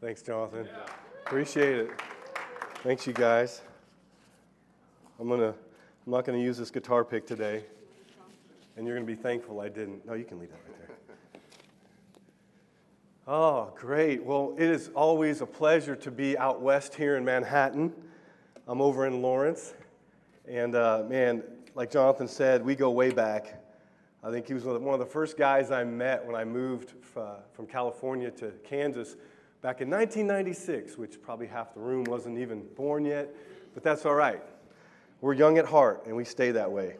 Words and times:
Thanks, 0.00 0.22
Jonathan. 0.22 0.68
Appreciate 1.26 1.76
it. 1.76 1.90
Thanks, 2.84 3.04
you 3.04 3.12
guys. 3.12 3.62
I'm 5.18 5.28
gonna. 5.28 5.48
I'm 6.06 6.12
not 6.12 6.24
gonna 6.24 6.38
use 6.38 6.56
this 6.56 6.70
guitar 6.70 7.04
pick 7.04 7.26
today, 7.26 7.64
and 8.76 8.86
you're 8.86 8.94
gonna 8.94 9.04
be 9.04 9.16
thankful 9.16 9.58
I 9.58 9.68
didn't. 9.68 10.06
No, 10.06 10.14
you 10.14 10.24
can 10.24 10.38
leave 10.38 10.50
that 10.50 10.60
right 10.68 10.78
there. 10.86 10.96
Oh, 13.26 13.72
great. 13.74 14.22
Well, 14.22 14.54
it 14.56 14.70
is 14.70 14.88
always 14.94 15.40
a 15.40 15.46
pleasure 15.46 15.96
to 15.96 16.12
be 16.12 16.38
out 16.38 16.60
west 16.60 16.94
here 16.94 17.16
in 17.16 17.24
Manhattan. 17.24 17.92
I'm 18.68 18.80
over 18.80 19.04
in 19.04 19.20
Lawrence, 19.20 19.74
and 20.46 20.76
uh, 20.76 21.02
man, 21.08 21.42
like 21.74 21.90
Jonathan 21.90 22.28
said, 22.28 22.64
we 22.64 22.76
go 22.76 22.92
way 22.92 23.10
back. 23.10 23.64
I 24.22 24.30
think 24.30 24.46
he 24.46 24.54
was 24.54 24.62
one 24.62 24.94
of 24.94 25.00
the 25.00 25.06
first 25.06 25.36
guys 25.36 25.72
I 25.72 25.82
met 25.82 26.24
when 26.24 26.36
I 26.36 26.44
moved 26.44 26.92
uh, 27.16 27.38
from 27.52 27.66
California 27.66 28.30
to 28.30 28.52
Kansas 28.62 29.16
back 29.60 29.80
in 29.80 29.90
1996, 29.90 30.96
which 30.96 31.20
probably 31.20 31.46
half 31.46 31.74
the 31.74 31.80
room 31.80 32.04
wasn't 32.04 32.38
even 32.38 32.62
born 32.76 33.04
yet, 33.04 33.34
but 33.74 33.82
that's 33.82 34.06
all 34.06 34.14
right. 34.14 34.42
We're 35.20 35.34
young 35.34 35.58
at 35.58 35.66
heart, 35.66 36.04
and 36.06 36.14
we 36.14 36.24
stay 36.24 36.52
that 36.52 36.70
way. 36.70 36.96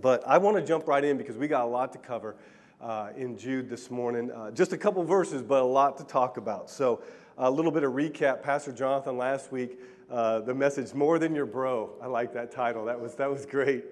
But 0.00 0.26
I 0.26 0.38
want 0.38 0.56
to 0.56 0.62
jump 0.62 0.88
right 0.88 1.04
in 1.04 1.18
because 1.18 1.36
we 1.36 1.48
got 1.48 1.64
a 1.64 1.68
lot 1.68 1.92
to 1.92 1.98
cover 1.98 2.36
uh, 2.80 3.10
in 3.16 3.36
Jude 3.36 3.68
this 3.68 3.90
morning. 3.90 4.30
Uh, 4.30 4.50
just 4.50 4.72
a 4.72 4.78
couple 4.78 5.04
verses, 5.04 5.42
but 5.42 5.62
a 5.62 5.66
lot 5.66 5.98
to 5.98 6.04
talk 6.04 6.38
about. 6.38 6.70
So, 6.70 7.02
a 7.38 7.50
little 7.50 7.70
bit 7.70 7.84
of 7.84 7.92
recap. 7.92 8.42
Pastor 8.42 8.72
Jonathan 8.72 9.18
last 9.18 9.52
week, 9.52 9.78
uh, 10.10 10.40
the 10.40 10.54
message 10.54 10.94
"More 10.94 11.18
Than 11.18 11.34
Your 11.34 11.44
Bro." 11.44 11.90
I 12.02 12.06
like 12.06 12.32
that 12.32 12.50
title. 12.50 12.86
That 12.86 12.98
was 12.98 13.14
that 13.16 13.30
was 13.30 13.44
great. 13.44 13.84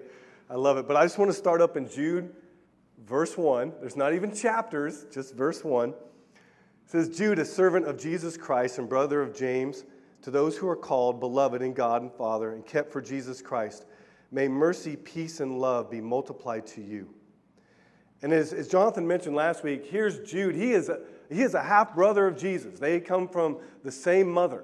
I 0.49 0.55
love 0.55 0.77
it. 0.77 0.87
But 0.87 0.97
I 0.97 1.03
just 1.03 1.19
want 1.19 1.29
to 1.29 1.37
start 1.37 1.61
up 1.61 1.77
in 1.77 1.87
Jude, 1.87 2.33
verse 3.05 3.37
one. 3.37 3.73
There's 3.79 3.95
not 3.95 4.13
even 4.13 4.35
chapters, 4.35 5.05
just 5.11 5.35
verse 5.35 5.63
one. 5.63 5.93
It 6.85 6.91
says, 6.91 7.09
Jude, 7.09 7.39
a 7.39 7.45
servant 7.45 7.87
of 7.87 7.97
Jesus 7.97 8.37
Christ 8.37 8.77
and 8.77 8.87
brother 8.87 9.21
of 9.21 9.35
James, 9.35 9.85
to 10.21 10.29
those 10.29 10.55
who 10.55 10.67
are 10.67 10.75
called, 10.75 11.19
beloved 11.19 11.61
in 11.63 11.73
God 11.73 12.03
and 12.03 12.11
Father, 12.11 12.53
and 12.53 12.63
kept 12.63 12.91
for 12.91 13.01
Jesus 13.01 13.41
Christ, 13.41 13.85
may 14.31 14.47
mercy, 14.47 14.95
peace, 14.95 15.39
and 15.39 15.59
love 15.59 15.89
be 15.89 15.99
multiplied 15.99 16.67
to 16.67 16.81
you. 16.81 17.09
And 18.21 18.31
as, 18.31 18.53
as 18.53 18.67
Jonathan 18.67 19.07
mentioned 19.07 19.35
last 19.35 19.63
week, 19.63 19.85
here's 19.85 20.19
Jude. 20.29 20.55
He 20.55 20.73
is 20.73 20.89
a, 20.89 20.99
he 21.29 21.41
is 21.41 21.55
a 21.55 21.63
half 21.63 21.95
brother 21.95 22.27
of 22.27 22.37
Jesus. 22.37 22.79
They 22.79 22.99
come 22.99 23.27
from 23.27 23.57
the 23.83 23.91
same 23.91 24.31
mother. 24.31 24.63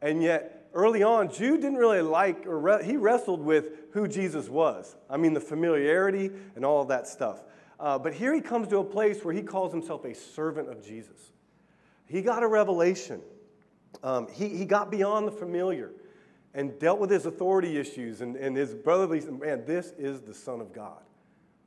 And 0.00 0.22
yet, 0.22 0.68
early 0.72 1.02
on, 1.02 1.32
Jude 1.32 1.62
didn't 1.62 1.78
really 1.78 2.02
like, 2.02 2.46
or 2.46 2.58
re- 2.60 2.84
he 2.84 2.96
wrestled 2.96 3.40
with 3.40 3.70
who 3.92 4.06
Jesus 4.06 4.48
was. 4.48 4.96
I 5.10 5.16
mean, 5.16 5.34
the 5.34 5.40
familiarity 5.40 6.30
and 6.54 6.64
all 6.64 6.82
of 6.82 6.88
that 6.88 7.08
stuff. 7.08 7.42
Uh, 7.78 7.98
but 7.98 8.14
here 8.14 8.32
he 8.32 8.40
comes 8.40 8.68
to 8.68 8.78
a 8.78 8.84
place 8.84 9.24
where 9.24 9.34
he 9.34 9.42
calls 9.42 9.72
himself 9.72 10.04
a 10.04 10.14
servant 10.14 10.68
of 10.68 10.84
Jesus. 10.84 11.32
He 12.06 12.22
got 12.22 12.42
a 12.42 12.48
revelation. 12.48 13.20
Um, 14.02 14.28
he, 14.32 14.48
he 14.48 14.64
got 14.64 14.90
beyond 14.90 15.26
the 15.26 15.32
familiar 15.32 15.92
and 16.54 16.78
dealt 16.78 16.98
with 16.98 17.10
his 17.10 17.26
authority 17.26 17.76
issues 17.76 18.20
and, 18.20 18.36
and 18.36 18.56
his 18.56 18.74
brotherly, 18.74 19.20
man, 19.20 19.64
this 19.66 19.92
is 19.98 20.22
the 20.22 20.34
Son 20.34 20.60
of 20.60 20.72
God. 20.72 21.02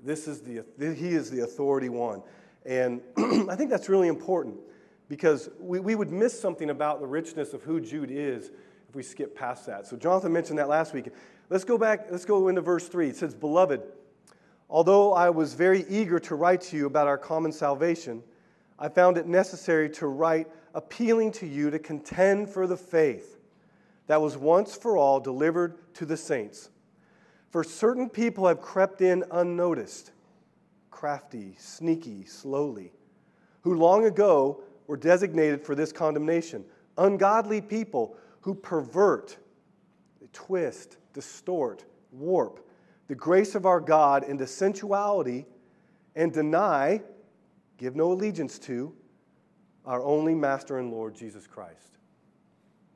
This 0.01 0.27
is 0.27 0.41
the, 0.41 0.63
he 0.79 1.09
is 1.09 1.29
the 1.29 1.43
authority 1.43 1.89
one. 1.89 2.23
And 2.65 3.01
I 3.17 3.55
think 3.55 3.69
that's 3.69 3.89
really 3.89 4.07
important 4.07 4.57
because 5.09 5.49
we, 5.59 5.79
we 5.79 5.95
would 5.95 6.11
miss 6.11 6.39
something 6.39 6.69
about 6.69 7.01
the 7.01 7.07
richness 7.07 7.53
of 7.53 7.63
who 7.63 7.81
Jude 7.81 8.11
is 8.11 8.51
if 8.87 8.95
we 8.95 9.03
skip 9.03 9.35
past 9.35 9.65
that. 9.65 9.85
So 9.85 9.97
Jonathan 9.97 10.31
mentioned 10.31 10.59
that 10.59 10.69
last 10.69 10.93
week. 10.93 11.09
Let's 11.49 11.63
go 11.63 11.77
back, 11.77 12.07
let's 12.11 12.25
go 12.25 12.47
into 12.47 12.61
verse 12.61 12.87
3. 12.87 13.09
It 13.09 13.15
says, 13.15 13.33
Beloved, 13.33 13.81
although 14.69 15.13
I 15.13 15.29
was 15.29 15.53
very 15.53 15.85
eager 15.89 16.19
to 16.19 16.35
write 16.35 16.61
to 16.61 16.77
you 16.77 16.85
about 16.85 17.07
our 17.07 17.17
common 17.17 17.51
salvation, 17.51 18.23
I 18.79 18.87
found 18.87 19.17
it 19.17 19.27
necessary 19.27 19.89
to 19.91 20.07
write 20.07 20.47
appealing 20.73 21.33
to 21.33 21.45
you 21.45 21.69
to 21.69 21.79
contend 21.79 22.49
for 22.49 22.65
the 22.65 22.77
faith 22.77 23.37
that 24.07 24.21
was 24.21 24.37
once 24.37 24.75
for 24.75 24.97
all 24.97 25.19
delivered 25.19 25.93
to 25.95 26.05
the 26.05 26.17
saints. 26.17 26.69
For 27.51 27.63
certain 27.63 28.09
people 28.09 28.47
have 28.47 28.61
crept 28.61 29.01
in 29.01 29.23
unnoticed, 29.31 30.11
crafty, 30.89 31.55
sneaky, 31.59 32.25
slowly, 32.25 32.93
who 33.61 33.75
long 33.75 34.05
ago 34.05 34.63
were 34.87 34.97
designated 34.97 35.61
for 35.61 35.75
this 35.75 35.91
condemnation. 35.91 36.63
Ungodly 36.97 37.61
people 37.61 38.15
who 38.41 38.55
pervert, 38.55 39.37
twist, 40.31 40.97
distort, 41.13 41.85
warp 42.11 42.65
the 43.09 43.15
grace 43.15 43.55
of 43.55 43.65
our 43.65 43.81
God 43.81 44.23
into 44.23 44.45
sensuality 44.45 45.45
and 46.15 46.31
deny 46.31 47.01
give 47.79 47.95
no 47.95 48.11
allegiance 48.11 48.59
to 48.59 48.93
our 49.85 50.03
only 50.03 50.35
Master 50.35 50.77
and 50.77 50.91
Lord, 50.91 51.15
Jesus 51.15 51.47
Christ. 51.47 51.97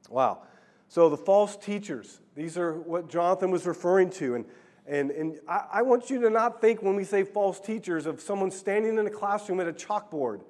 Wow. 0.10 0.44
So 0.90 1.10
the 1.10 1.18
false 1.18 1.58
teachers, 1.58 2.20
these 2.36 2.58
are 2.58 2.74
what 2.74 3.10
Jonathan 3.10 3.50
was 3.50 3.66
referring 3.66 4.12
to. 4.12 4.36
And, 4.36 4.46
and, 4.86 5.10
and 5.10 5.40
I, 5.48 5.66
I 5.74 5.82
want 5.82 6.10
you 6.12 6.22
to 6.22 6.30
not 6.30 6.62
think 6.62 6.84
when 6.84 6.96
we 6.96 7.04
say 7.04 7.24
false 7.24 7.60
teachers 7.60 8.06
of 8.06 8.22
someone 8.22 8.52
standing 8.52 9.00
in 9.00 9.08
a 9.08 9.10
classroom 9.10 9.60
at 9.60 9.68
a 9.68 9.74
chalkboard. 9.74 10.42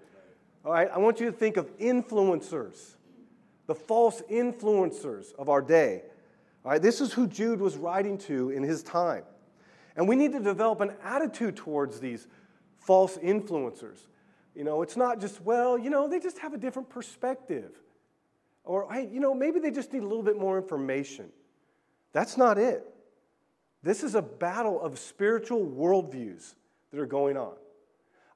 All 0.66 0.74
right? 0.74 0.90
I 0.94 0.98
want 0.98 1.20
you 1.20 1.28
to 1.28 1.32
think 1.32 1.56
of 1.56 1.78
influencers, 1.78 2.96
the 3.68 3.76
false 3.76 4.22
influencers 4.30 5.34
of 5.36 5.48
our 5.48 5.62
day. 5.62 6.02
All 6.66 6.72
right? 6.72 6.82
This 6.82 7.00
is 7.00 7.14
who 7.14 7.28
Jude 7.28 7.62
was 7.62 7.78
writing 7.78 8.18
to 8.20 8.50
in 8.50 8.64
his 8.64 8.84
time. 8.84 9.24
And 9.96 10.10
we 10.10 10.16
need 10.16 10.34
to 10.34 10.40
develop 10.40 10.82
an 10.82 10.94
attitude 11.04 11.56
towards 11.56 12.00
these 12.00 12.28
false 12.80 13.18
influencers. 13.18 14.08
You 14.56 14.64
know, 14.64 14.82
it's 14.82 14.96
not 14.96 15.20
just, 15.20 15.42
well, 15.42 15.78
you 15.78 15.90
know, 15.90 16.08
they 16.08 16.20
just 16.20 16.40
have 16.40 16.54
a 16.54 16.58
different 16.58 16.90
perspective. 16.90 17.72
Or, 18.64 18.92
hey, 18.92 19.10
you 19.12 19.20
know, 19.20 19.34
maybe 19.34 19.60
they 19.60 19.72
just 19.72 19.92
need 19.92 20.04
a 20.04 20.08
little 20.08 20.24
bit 20.24 20.38
more 20.38 20.58
information. 20.58 21.30
That's 22.12 22.38
not 22.38 22.58
it. 22.58 22.86
This 23.82 24.04
is 24.04 24.16
a 24.16 24.22
battle 24.22 24.80
of 24.82 24.98
spiritual 24.98 25.66
worldviews 25.66 26.56
that 26.92 27.00
are 27.00 27.06
going 27.06 27.36
on. 27.36 27.54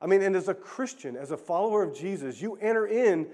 I 0.02 0.08
mean, 0.08 0.22
and 0.22 0.36
as 0.36 0.48
a 0.48 0.54
Christian, 0.54 1.16
as 1.16 1.32
a 1.32 1.38
follower 1.38 1.84
of 1.84 1.96
Jesus, 1.96 2.42
you 2.42 2.56
enter 2.56 2.86
in, 2.86 3.28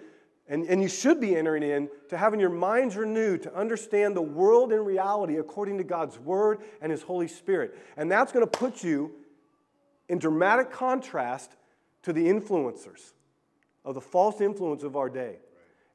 and, 0.48 0.66
and 0.66 0.82
you 0.82 0.88
should 0.88 1.20
be 1.20 1.36
entering 1.36 1.64
in, 1.64 1.90
to 2.10 2.18
having 2.18 2.40
your 2.40 2.50
minds 2.50 2.96
renewed, 2.96 3.44
to 3.44 3.56
understand 3.56 4.16
the 4.16 4.22
world 4.22 4.72
and 4.72 4.86
reality 4.86 5.38
according 5.38 5.78
to 5.80 5.84
God's 5.84 6.20
Word 6.20 6.60
and 6.82 6.92
His 6.92 7.02
Holy 7.02 7.28
Spirit. 7.28 7.76
And 7.98 8.12
that's 8.12 8.32
going 8.32 8.46
to 8.46 8.52
put 8.52 8.84
you 8.84 9.12
in 10.08 10.20
dramatic 10.20 10.72
contrast 10.72 11.56
to 12.04 12.14
the 12.14 12.26
influencers 12.26 13.14
of 13.86 13.96
the 13.96 14.02
false 14.02 14.42
influence 14.42 14.84
of 14.84 14.96
our 14.96 15.10
day. 15.10 15.38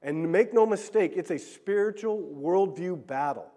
And 0.02 0.30
make 0.30 0.52
no 0.52 0.66
mistake, 0.66 1.12
it's 1.16 1.30
a 1.30 1.38
spiritual 1.38 2.18
worldview 2.40 3.06
battle 3.06 3.50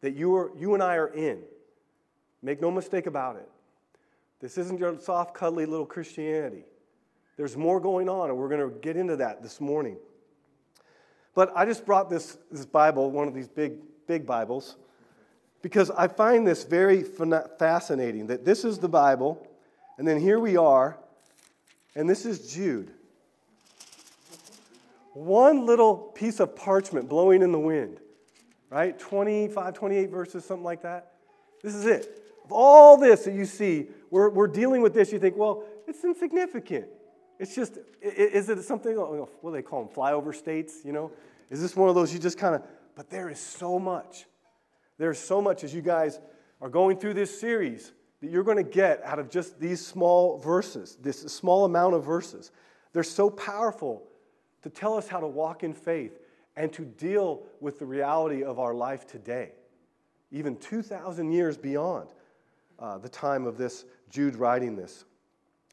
that 0.00 0.14
you, 0.14 0.34
are, 0.36 0.50
you 0.56 0.74
and 0.74 0.82
I 0.82 0.96
are 0.96 1.08
in. 1.08 1.40
Make 2.42 2.60
no 2.60 2.70
mistake 2.70 3.06
about 3.06 3.36
it. 3.36 3.48
This 4.40 4.58
isn't 4.58 4.78
your 4.78 4.98
soft, 5.00 5.34
cuddly 5.34 5.66
little 5.66 5.86
Christianity. 5.86 6.64
There's 7.36 7.56
more 7.56 7.80
going 7.80 8.08
on, 8.08 8.28
and 8.28 8.38
we're 8.38 8.48
going 8.48 8.60
to 8.60 8.78
get 8.80 8.96
into 8.96 9.16
that 9.16 9.42
this 9.42 9.60
morning. 9.60 9.96
But 11.34 11.52
I 11.56 11.64
just 11.64 11.84
brought 11.84 12.08
this, 12.08 12.38
this 12.52 12.66
Bible, 12.66 13.10
one 13.10 13.26
of 13.26 13.34
these 13.34 13.48
big, 13.48 13.78
big 14.06 14.26
Bibles, 14.26 14.76
because 15.62 15.90
I 15.90 16.06
find 16.06 16.46
this 16.46 16.64
very 16.64 17.02
fascinating 17.02 18.26
that 18.28 18.44
this 18.44 18.64
is 18.64 18.78
the 18.78 18.88
Bible, 18.88 19.48
and 19.98 20.06
then 20.06 20.20
here 20.20 20.38
we 20.38 20.56
are 20.56 20.98
and 21.94 22.08
this 22.08 22.24
is 22.26 22.52
Jude. 22.52 22.90
One 25.12 25.64
little 25.64 25.96
piece 25.96 26.40
of 26.40 26.56
parchment 26.56 27.08
blowing 27.08 27.42
in 27.42 27.52
the 27.52 27.58
wind, 27.58 28.00
right? 28.68 28.98
25, 28.98 29.74
28 29.74 30.10
verses, 30.10 30.44
something 30.44 30.64
like 30.64 30.82
that. 30.82 31.12
This 31.62 31.74
is 31.74 31.86
it. 31.86 32.20
Of 32.44 32.52
all 32.52 32.96
this 32.96 33.24
that 33.24 33.34
you 33.34 33.44
see, 33.44 33.86
we're, 34.10 34.28
we're 34.28 34.48
dealing 34.48 34.82
with 34.82 34.92
this, 34.92 35.12
you 35.12 35.18
think, 35.18 35.36
well, 35.36 35.64
it's 35.86 36.04
insignificant. 36.04 36.86
It's 37.38 37.54
just, 37.54 37.78
is 38.02 38.48
it 38.48 38.62
something, 38.62 38.96
oh, 38.98 39.02
oh, 39.02 39.28
what 39.40 39.50
do 39.50 39.56
they 39.56 39.62
call 39.62 39.84
them, 39.84 39.94
flyover 39.94 40.34
states, 40.34 40.80
you 40.84 40.92
know? 40.92 41.10
Is 41.50 41.60
this 41.60 41.76
one 41.76 41.88
of 41.88 41.94
those 41.94 42.12
you 42.12 42.18
just 42.18 42.38
kind 42.38 42.54
of, 42.54 42.62
but 42.96 43.08
there 43.08 43.30
is 43.30 43.38
so 43.38 43.78
much. 43.78 44.26
There's 44.98 45.18
so 45.18 45.40
much 45.40 45.64
as 45.64 45.74
you 45.74 45.82
guys 45.82 46.20
are 46.60 46.68
going 46.68 46.98
through 46.98 47.14
this 47.14 47.38
series 47.38 47.92
that 48.24 48.30
you're 48.30 48.42
going 48.42 48.56
to 48.56 48.62
get 48.62 49.02
out 49.04 49.18
of 49.18 49.28
just 49.28 49.60
these 49.60 49.84
small 49.84 50.38
verses, 50.38 50.96
this 51.02 51.20
small 51.20 51.66
amount 51.66 51.94
of 51.94 52.04
verses. 52.04 52.52
They're 52.94 53.02
so 53.02 53.28
powerful 53.28 54.02
to 54.62 54.70
tell 54.70 54.96
us 54.96 55.06
how 55.06 55.20
to 55.20 55.26
walk 55.26 55.62
in 55.62 55.74
faith 55.74 56.18
and 56.56 56.72
to 56.72 56.86
deal 56.86 57.42
with 57.60 57.78
the 57.78 57.84
reality 57.84 58.42
of 58.42 58.58
our 58.58 58.72
life 58.72 59.06
today, 59.06 59.52
even 60.32 60.56
2,000 60.56 61.32
years 61.32 61.58
beyond 61.58 62.08
uh, 62.78 62.96
the 62.96 63.10
time 63.10 63.44
of 63.44 63.58
this 63.58 63.84
Jude 64.08 64.36
writing 64.36 64.74
this, 64.74 65.04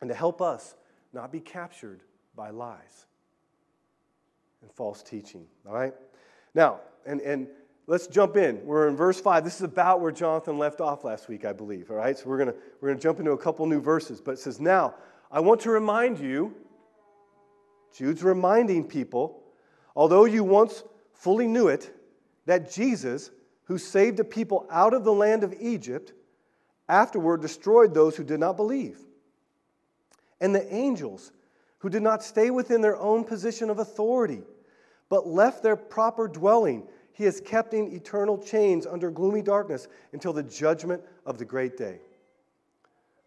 and 0.01 0.09
to 0.09 0.15
help 0.15 0.42
us 0.42 0.75
not 1.13 1.31
be 1.31 1.39
captured 1.39 2.01
by 2.36 2.50
lies 2.50 3.06
and 4.62 4.69
false 4.74 5.01
teaching. 5.01 5.45
All 5.65 5.74
right? 5.74 5.94
Now, 6.53 6.81
and, 7.06 7.21
and 7.21 7.48
let's 7.91 8.07
jump 8.07 8.38
in. 8.38 8.65
We're 8.65 8.88
in 8.88 8.95
verse 8.95 9.19
5. 9.19 9.43
This 9.43 9.55
is 9.55 9.63
about 9.63 9.99
where 9.99 10.13
Jonathan 10.13 10.57
left 10.57 10.79
off 10.79 11.03
last 11.03 11.27
week, 11.27 11.43
I 11.43 11.51
believe. 11.51 11.91
All 11.91 11.97
right, 11.97 12.17
so 12.17 12.29
we're 12.29 12.38
going 12.38 12.53
we're 12.79 12.88
going 12.88 12.97
to 12.97 13.03
jump 13.03 13.19
into 13.19 13.31
a 13.31 13.38
couple 13.38 13.65
new 13.65 13.81
verses. 13.81 14.21
But 14.21 14.31
it 14.31 14.39
says, 14.39 14.61
Now, 14.61 14.95
I 15.29 15.41
want 15.41 15.59
to 15.61 15.71
remind 15.71 16.17
you, 16.17 16.55
Jude's 17.93 18.23
reminding 18.23 18.85
people, 18.85 19.43
Although 19.93 20.23
you 20.23 20.45
once 20.45 20.85
fully 21.11 21.47
knew 21.47 21.67
it, 21.67 21.93
that 22.45 22.71
Jesus, 22.71 23.29
who 23.65 23.77
saved 23.77 24.21
a 24.21 24.23
people 24.23 24.65
out 24.71 24.93
of 24.93 25.03
the 25.03 25.11
land 25.11 25.43
of 25.43 25.53
Egypt, 25.59 26.13
afterward 26.88 27.41
destroyed 27.41 27.93
those 27.93 28.15
who 28.15 28.23
did 28.23 28.39
not 28.39 28.55
believe. 28.55 28.99
And 30.39 30.55
the 30.55 30.73
angels, 30.73 31.33
who 31.79 31.89
did 31.89 32.03
not 32.03 32.23
stay 32.23 32.51
within 32.51 32.79
their 32.79 32.95
own 32.95 33.25
position 33.25 33.69
of 33.69 33.79
authority, 33.79 34.43
but 35.09 35.27
left 35.27 35.61
their 35.61 35.75
proper 35.75 36.29
dwelling, 36.29 36.88
he 37.13 37.23
has 37.25 37.41
kept 37.41 37.73
in 37.73 37.93
eternal 37.93 38.37
chains 38.37 38.85
under 38.85 39.11
gloomy 39.11 39.41
darkness 39.41 39.87
until 40.13 40.33
the 40.33 40.43
judgment 40.43 41.03
of 41.25 41.37
the 41.37 41.45
great 41.45 41.77
day. 41.77 41.99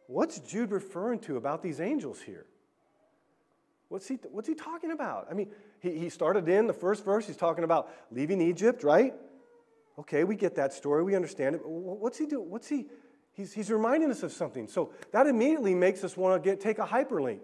What's 0.06 0.38
Jude 0.40 0.70
referring 0.70 1.20
to 1.20 1.36
about 1.36 1.62
these 1.62 1.80
angels 1.80 2.20
here? 2.20 2.46
What's 3.88 4.08
he, 4.08 4.18
what's 4.30 4.48
he 4.48 4.54
talking 4.54 4.90
about? 4.90 5.28
I 5.30 5.34
mean, 5.34 5.48
he, 5.80 5.98
he 5.98 6.08
started 6.08 6.48
in 6.48 6.66
the 6.66 6.72
first 6.72 7.04
verse, 7.04 7.26
he's 7.26 7.36
talking 7.36 7.64
about 7.64 7.90
leaving 8.10 8.40
Egypt, 8.40 8.82
right? 8.82 9.14
Okay, 9.98 10.24
we 10.24 10.34
get 10.34 10.56
that 10.56 10.72
story, 10.72 11.02
we 11.04 11.14
understand 11.14 11.54
it. 11.54 11.60
What's 11.64 12.18
he 12.18 12.26
doing? 12.26 12.50
What's 12.50 12.68
he? 12.68 12.86
He's, 13.32 13.52
he's 13.52 13.70
reminding 13.70 14.10
us 14.10 14.22
of 14.22 14.32
something. 14.32 14.68
So 14.68 14.92
that 15.12 15.26
immediately 15.26 15.74
makes 15.74 16.04
us 16.04 16.16
want 16.16 16.42
to 16.42 16.50
get, 16.50 16.60
take 16.60 16.78
a 16.78 16.86
hyperlink 16.86 17.40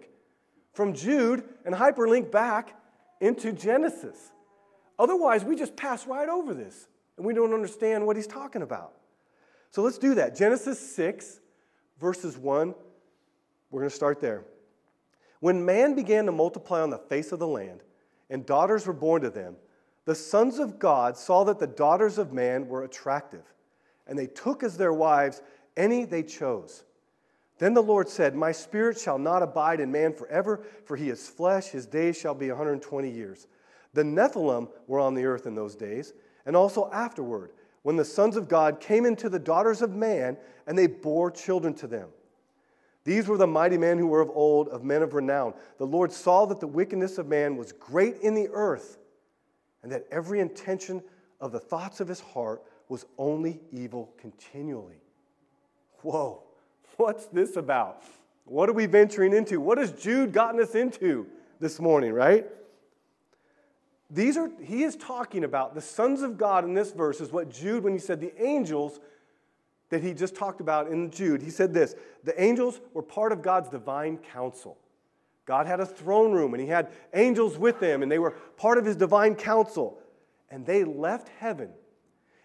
from 0.73 0.93
Jude 0.93 1.43
and 1.65 1.75
hyperlink 1.75 2.31
back 2.31 2.75
into 3.19 3.51
Genesis. 3.51 4.31
Otherwise, 5.01 5.43
we 5.43 5.55
just 5.55 5.75
pass 5.75 6.05
right 6.05 6.29
over 6.29 6.53
this 6.53 6.87
and 7.17 7.25
we 7.25 7.33
don't 7.33 7.55
understand 7.55 8.05
what 8.05 8.15
he's 8.15 8.27
talking 8.27 8.61
about. 8.61 8.93
So 9.71 9.81
let's 9.81 9.97
do 9.97 10.13
that. 10.13 10.35
Genesis 10.35 10.79
6, 10.95 11.39
verses 11.99 12.37
1. 12.37 12.75
We're 13.71 13.79
going 13.79 13.89
to 13.89 13.95
start 13.95 14.21
there. 14.21 14.43
When 15.39 15.65
man 15.65 15.95
began 15.95 16.27
to 16.27 16.31
multiply 16.31 16.81
on 16.81 16.91
the 16.91 16.99
face 16.99 17.31
of 17.31 17.39
the 17.39 17.47
land, 17.47 17.81
and 18.29 18.45
daughters 18.45 18.85
were 18.85 18.93
born 18.93 19.23
to 19.23 19.31
them, 19.31 19.55
the 20.05 20.13
sons 20.13 20.59
of 20.59 20.77
God 20.77 21.17
saw 21.17 21.45
that 21.45 21.57
the 21.57 21.65
daughters 21.65 22.19
of 22.19 22.31
man 22.31 22.67
were 22.67 22.83
attractive, 22.83 23.43
and 24.05 24.19
they 24.19 24.27
took 24.27 24.61
as 24.61 24.77
their 24.77 24.93
wives 24.93 25.41
any 25.75 26.05
they 26.05 26.21
chose. 26.21 26.83
Then 27.57 27.73
the 27.73 27.81
Lord 27.81 28.07
said, 28.07 28.35
My 28.35 28.51
spirit 28.51 28.99
shall 28.99 29.17
not 29.17 29.41
abide 29.41 29.79
in 29.79 29.91
man 29.91 30.13
forever, 30.13 30.63
for 30.85 30.95
he 30.95 31.09
is 31.09 31.27
flesh, 31.27 31.69
his 31.69 31.87
days 31.87 32.19
shall 32.19 32.35
be 32.35 32.49
120 32.49 33.09
years. 33.09 33.47
The 33.93 34.03
Nephilim 34.03 34.69
were 34.87 34.99
on 34.99 35.15
the 35.15 35.25
earth 35.25 35.45
in 35.45 35.55
those 35.55 35.75
days, 35.75 36.13
and 36.45 36.55
also 36.55 36.89
afterward, 36.91 37.51
when 37.83 37.95
the 37.95 38.05
sons 38.05 38.37
of 38.37 38.47
God 38.47 38.79
came 38.79 39.05
into 39.05 39.29
the 39.29 39.39
daughters 39.39 39.81
of 39.81 39.95
man, 39.95 40.37
and 40.67 40.77
they 40.77 40.87
bore 40.87 41.31
children 41.31 41.73
to 41.75 41.87
them. 41.87 42.09
These 43.03 43.27
were 43.27 43.37
the 43.37 43.47
mighty 43.47 43.77
men 43.77 43.97
who 43.97 44.07
were 44.07 44.21
of 44.21 44.29
old, 44.29 44.69
of 44.69 44.83
men 44.83 45.01
of 45.01 45.15
renown. 45.15 45.55
The 45.79 45.87
Lord 45.87 46.11
saw 46.11 46.45
that 46.45 46.59
the 46.59 46.67
wickedness 46.67 47.17
of 47.17 47.27
man 47.27 47.57
was 47.57 47.71
great 47.71 48.17
in 48.17 48.35
the 48.35 48.47
earth, 48.53 48.99
and 49.81 49.91
that 49.91 50.05
every 50.11 50.39
intention 50.39 51.01
of 51.39 51.51
the 51.51 51.59
thoughts 51.59 51.99
of 51.99 52.07
his 52.07 52.19
heart 52.19 52.61
was 52.87 53.05
only 53.17 53.59
evil 53.71 54.13
continually. 54.17 55.01
Whoa, 56.03 56.43
what's 56.97 57.25
this 57.27 57.55
about? 57.55 58.03
What 58.45 58.69
are 58.69 58.73
we 58.73 58.85
venturing 58.85 59.33
into? 59.33 59.59
What 59.59 59.77
has 59.79 59.91
Jude 59.91 60.31
gotten 60.33 60.61
us 60.61 60.75
into 60.75 61.25
this 61.59 61.79
morning, 61.79 62.13
right? 62.13 62.45
These 64.13 64.35
are, 64.35 64.51
he 64.61 64.83
is 64.83 64.97
talking 64.97 65.45
about 65.45 65.73
the 65.73 65.81
sons 65.81 66.21
of 66.21 66.37
God 66.37 66.65
in 66.65 66.73
this 66.73 66.91
verse, 66.91 67.21
is 67.21 67.31
what 67.31 67.49
Jude, 67.49 67.83
when 67.83 67.93
he 67.93 67.99
said 67.99 68.19
the 68.19 68.33
angels 68.43 68.99
that 69.89 70.03
he 70.03 70.13
just 70.13 70.35
talked 70.35 70.59
about 70.59 70.89
in 70.89 71.11
Jude, 71.11 71.41
he 71.41 71.49
said 71.49 71.73
this 71.73 71.95
the 72.23 72.39
angels 72.41 72.81
were 72.93 73.01
part 73.01 73.31
of 73.31 73.41
God's 73.41 73.69
divine 73.69 74.17
council. 74.17 74.77
God 75.45 75.65
had 75.65 75.79
a 75.79 75.85
throne 75.85 76.33
room 76.33 76.53
and 76.53 76.61
he 76.61 76.67
had 76.67 76.91
angels 77.13 77.57
with 77.57 77.79
them, 77.79 78.03
and 78.03 78.11
they 78.11 78.19
were 78.19 78.31
part 78.57 78.77
of 78.77 78.85
his 78.85 78.95
divine 78.95 79.35
council. 79.35 79.97
And 80.49 80.65
they 80.65 80.83
left 80.83 81.29
heaven 81.39 81.69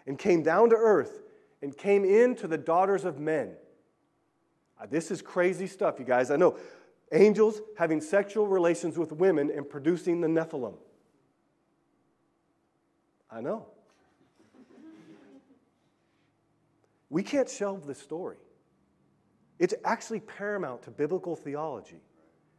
and 0.05 0.17
came 0.17 0.41
down 0.41 0.69
to 0.69 0.75
earth 0.75 1.21
and 1.61 1.77
came 1.77 2.05
into 2.05 2.47
the 2.47 2.57
daughters 2.57 3.03
of 3.03 3.19
men. 3.19 3.51
Uh, 4.81 4.85
this 4.89 5.11
is 5.11 5.21
crazy 5.21 5.67
stuff, 5.67 5.99
you 5.99 6.05
guys. 6.05 6.31
I 6.31 6.37
know. 6.37 6.57
Angels 7.11 7.61
having 7.77 8.01
sexual 8.01 8.47
relations 8.47 8.97
with 8.97 9.11
women 9.11 9.51
and 9.53 9.69
producing 9.69 10.21
the 10.21 10.27
Nephilim. 10.27 10.75
I 13.29 13.41
know. 13.41 13.65
We 17.09 17.23
can't 17.23 17.49
shelve 17.49 17.85
this 17.87 17.99
story. 17.99 18.37
It's 19.59 19.73
actually 19.85 20.19
paramount 20.19 20.83
to 20.83 20.91
biblical 20.91 21.35
theology 21.35 22.01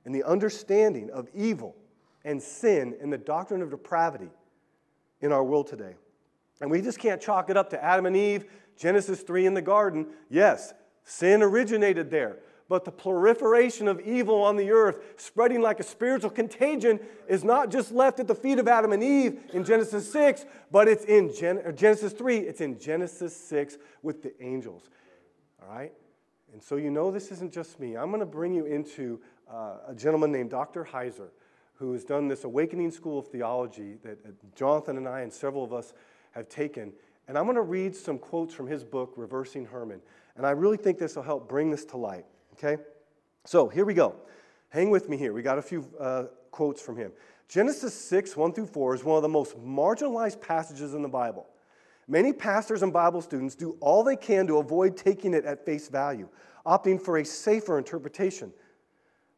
and 0.04 0.14
the 0.14 0.24
understanding 0.24 1.10
of 1.10 1.28
evil 1.34 1.76
and 2.24 2.42
sin 2.42 2.96
and 3.00 3.12
the 3.12 3.18
doctrine 3.18 3.62
of 3.62 3.70
depravity 3.70 4.30
in 5.20 5.32
our 5.32 5.44
world 5.44 5.66
today. 5.66 5.94
And 6.60 6.70
we 6.70 6.80
just 6.80 6.98
can't 6.98 7.20
chalk 7.20 7.50
it 7.50 7.56
up 7.56 7.70
to 7.70 7.82
Adam 7.82 8.06
and 8.06 8.16
Eve, 8.16 8.46
Genesis 8.76 9.20
3 9.20 9.46
in 9.46 9.54
the 9.54 9.62
garden. 9.62 10.06
Yes, 10.28 10.72
sin 11.04 11.42
originated 11.42 12.10
there. 12.10 12.38
But 12.68 12.84
the 12.84 12.92
proliferation 12.92 13.88
of 13.88 13.98
evil 14.00 14.42
on 14.42 14.56
the 14.56 14.70
earth, 14.70 15.00
spreading 15.16 15.62
like 15.62 15.80
a 15.80 15.82
spiritual 15.82 16.28
contagion, 16.28 17.00
is 17.26 17.42
not 17.42 17.70
just 17.70 17.92
left 17.92 18.20
at 18.20 18.26
the 18.26 18.34
feet 18.34 18.58
of 18.58 18.68
Adam 18.68 18.92
and 18.92 19.02
Eve 19.02 19.40
in 19.54 19.64
Genesis 19.64 20.10
6, 20.12 20.44
but 20.70 20.86
it's 20.86 21.04
in 21.06 21.34
Gen- 21.34 21.62
Genesis 21.74 22.12
3, 22.12 22.38
it's 22.38 22.60
in 22.60 22.78
Genesis 22.78 23.34
6 23.34 23.78
with 24.02 24.22
the 24.22 24.34
angels. 24.42 24.90
All 25.62 25.74
right? 25.74 25.92
And 26.52 26.62
so 26.62 26.76
you 26.76 26.90
know 26.90 27.10
this 27.10 27.32
isn't 27.32 27.52
just 27.52 27.80
me. 27.80 27.96
I'm 27.96 28.10
going 28.10 28.20
to 28.20 28.26
bring 28.26 28.52
you 28.52 28.66
into 28.66 29.20
uh, 29.50 29.76
a 29.88 29.94
gentleman 29.94 30.30
named 30.30 30.50
Dr. 30.50 30.84
Heiser, 30.84 31.28
who 31.74 31.92
has 31.92 32.04
done 32.04 32.28
this 32.28 32.44
Awakening 32.44 32.90
School 32.90 33.18
of 33.18 33.28
Theology 33.28 33.96
that 34.02 34.18
uh, 34.26 34.30
Jonathan 34.54 34.98
and 34.98 35.08
I 35.08 35.20
and 35.20 35.32
several 35.32 35.64
of 35.64 35.72
us 35.72 35.94
have 36.32 36.50
taken. 36.50 36.92
And 37.28 37.38
I'm 37.38 37.44
going 37.44 37.56
to 37.56 37.62
read 37.62 37.96
some 37.96 38.18
quotes 38.18 38.52
from 38.52 38.66
his 38.66 38.84
book, 38.84 39.14
Reversing 39.16 39.64
Hermon. 39.64 40.02
And 40.36 40.46
I 40.46 40.50
really 40.50 40.76
think 40.76 40.98
this 40.98 41.16
will 41.16 41.22
help 41.22 41.48
bring 41.48 41.70
this 41.70 41.86
to 41.86 41.96
light. 41.96 42.26
Okay? 42.58 42.82
So 43.44 43.68
here 43.68 43.84
we 43.84 43.94
go. 43.94 44.16
Hang 44.70 44.90
with 44.90 45.08
me 45.08 45.16
here. 45.16 45.32
We 45.32 45.42
got 45.42 45.58
a 45.58 45.62
few 45.62 45.86
uh, 45.98 46.24
quotes 46.50 46.82
from 46.82 46.96
him. 46.96 47.12
Genesis 47.48 47.94
6, 47.94 48.36
1 48.36 48.52
through 48.52 48.66
4 48.66 48.94
is 48.96 49.04
one 49.04 49.16
of 49.16 49.22
the 49.22 49.28
most 49.28 49.56
marginalized 49.58 50.40
passages 50.40 50.92
in 50.92 51.02
the 51.02 51.08
Bible. 51.08 51.46
Many 52.08 52.32
pastors 52.32 52.82
and 52.82 52.92
Bible 52.92 53.22
students 53.22 53.54
do 53.54 53.76
all 53.80 54.02
they 54.02 54.16
can 54.16 54.46
to 54.48 54.58
avoid 54.58 54.96
taking 54.96 55.34
it 55.34 55.44
at 55.44 55.64
face 55.64 55.88
value, 55.88 56.28
opting 56.66 57.00
for 57.00 57.18
a 57.18 57.24
safer 57.24 57.78
interpretation 57.78 58.52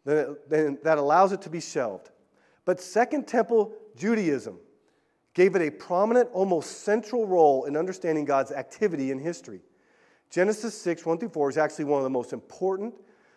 that 0.04 0.96
allows 0.98 1.32
it 1.32 1.42
to 1.42 1.50
be 1.50 1.60
shelved. 1.60 2.10
But 2.64 2.80
Second 2.80 3.28
Temple 3.28 3.72
Judaism 3.96 4.58
gave 5.34 5.54
it 5.54 5.62
a 5.62 5.70
prominent, 5.70 6.30
almost 6.32 6.82
central 6.82 7.26
role 7.26 7.64
in 7.64 7.76
understanding 7.76 8.24
God's 8.24 8.50
activity 8.50 9.10
in 9.10 9.18
history. 9.18 9.60
Genesis 10.30 10.80
6, 10.80 11.04
1 11.04 11.18
through 11.18 11.28
4 11.28 11.50
is 11.50 11.58
actually 11.58 11.84
one 11.84 11.98
of 11.98 12.04
the 12.04 12.10
most 12.10 12.32
important, 12.32 12.94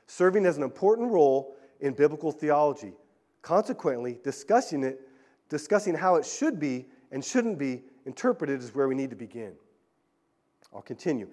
serving 0.08 0.46
as 0.46 0.58
an 0.58 0.64
important 0.64 1.12
role 1.12 1.56
in 1.80 1.94
biblical 1.94 2.32
theology. 2.32 2.94
Consequently, 3.42 4.20
discussing 4.24 4.84
it, 4.84 5.02
discussing 5.50 5.94
how 5.94 6.16
it 6.16 6.26
should 6.26 6.60
be 6.60 6.88
and 7.12 7.24
shouldn't 7.24 7.58
be 7.58 7.84
interpreted 8.06 8.62
is 8.62 8.74
where 8.74 8.88
we 8.88 8.96
need 8.96 9.10
to 9.10 9.16
begin. 9.16 9.54
I'll 10.74 10.82
continue. 10.82 11.28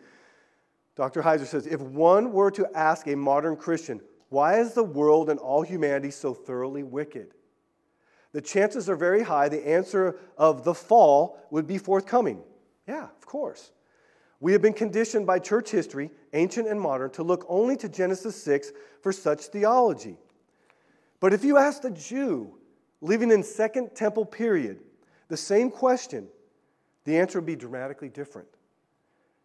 Dr. 0.96 1.22
Heiser 1.22 1.46
says 1.46 1.66
if 1.66 1.80
one 1.80 2.32
were 2.32 2.50
to 2.50 2.68
ask 2.74 3.06
a 3.06 3.16
modern 3.16 3.56
Christian, 3.56 4.00
why 4.28 4.58
is 4.58 4.74
the 4.74 4.84
world 4.84 5.30
and 5.30 5.38
all 5.38 5.62
humanity 5.62 6.10
so 6.10 6.34
thoroughly 6.34 6.82
wicked? 6.82 7.34
the 8.32 8.40
chances 8.40 8.88
are 8.88 8.96
very 8.96 9.22
high 9.22 9.48
the 9.48 9.66
answer 9.68 10.16
of 10.38 10.64
the 10.64 10.74
fall 10.74 11.38
would 11.50 11.66
be 11.66 11.78
forthcoming. 11.78 12.42
Yeah, 12.86 13.04
of 13.04 13.26
course. 13.26 13.72
We 14.40 14.52
have 14.52 14.62
been 14.62 14.72
conditioned 14.72 15.26
by 15.26 15.38
church 15.38 15.70
history, 15.70 16.10
ancient 16.32 16.66
and 16.66 16.80
modern, 16.80 17.10
to 17.10 17.22
look 17.22 17.44
only 17.48 17.76
to 17.76 17.88
Genesis 17.88 18.42
6 18.42 18.72
for 19.02 19.12
such 19.12 19.42
theology. 19.42 20.16
But 21.20 21.34
if 21.34 21.44
you 21.44 21.58
ask 21.58 21.84
a 21.84 21.90
Jew 21.90 22.54
living 23.02 23.30
in 23.30 23.42
Second 23.42 23.94
Temple 23.94 24.24
period 24.24 24.80
the 25.28 25.36
same 25.36 25.70
question, 25.70 26.26
the 27.04 27.18
answer 27.18 27.38
would 27.38 27.46
be 27.46 27.56
dramatically 27.56 28.08
different. 28.08 28.48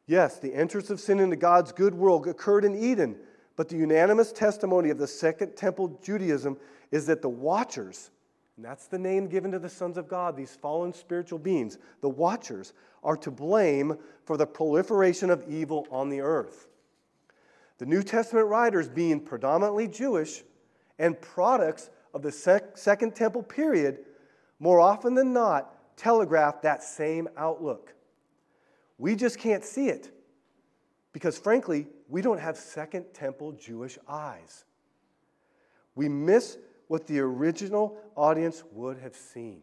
Yes, 0.07 0.39
the 0.39 0.53
entrance 0.53 0.89
of 0.89 0.99
sin 0.99 1.19
into 1.19 1.35
God's 1.35 1.71
good 1.71 1.93
world 1.93 2.27
occurred 2.27 2.63
in 2.63 2.75
Eden, 2.75 3.17
but 3.55 3.69
the 3.69 3.77
unanimous 3.77 4.31
testimony 4.31 4.89
of 4.89 4.97
the 4.97 5.07
Second 5.07 5.55
Temple 5.55 5.99
Judaism 6.01 6.57
is 6.91 7.05
that 7.07 7.21
the 7.21 7.29
watchers 7.29 8.11
and 8.55 8.65
that's 8.65 8.87
the 8.87 8.99
name 8.99 9.27
given 9.27 9.51
to 9.51 9.59
the 9.59 9.69
sons 9.69 9.97
of 9.97 10.07
God, 10.07 10.37
these 10.37 10.55
fallen 10.55 10.93
spiritual 10.93 11.39
beings. 11.39 11.77
The 12.01 12.09
watchers 12.09 12.73
are 13.03 13.17
to 13.17 13.31
blame 13.31 13.97
for 14.23 14.37
the 14.37 14.47
proliferation 14.47 15.29
of 15.29 15.43
evil 15.49 15.87
on 15.91 16.09
the 16.09 16.21
earth. 16.21 16.67
The 17.77 17.85
New 17.85 18.01
Testament 18.01 18.47
writers, 18.47 18.87
being 18.87 19.19
predominantly 19.19 19.87
Jewish 19.87 20.43
and 20.97 21.19
products 21.19 21.89
of 22.13 22.21
the 22.21 22.31
Second 22.75 23.15
Temple 23.15 23.43
period, 23.43 23.99
more 24.59 24.79
often 24.79 25.13
than 25.15 25.33
not 25.33 25.97
telegraph 25.97 26.61
that 26.61 26.81
same 26.81 27.27
outlook. 27.35 27.93
We 28.97 29.17
just 29.17 29.37
can't 29.37 29.65
see 29.65 29.89
it 29.89 30.11
because, 31.11 31.37
frankly, 31.37 31.87
we 32.07 32.21
don't 32.21 32.39
have 32.39 32.55
Second 32.55 33.07
Temple 33.13 33.51
Jewish 33.51 33.97
eyes. 34.07 34.63
We 35.95 36.07
miss 36.07 36.57
what 36.87 37.07
the 37.07 37.19
original 37.19 37.97
audience 38.15 38.63
would 38.71 38.97
have 38.99 39.15
seen. 39.15 39.61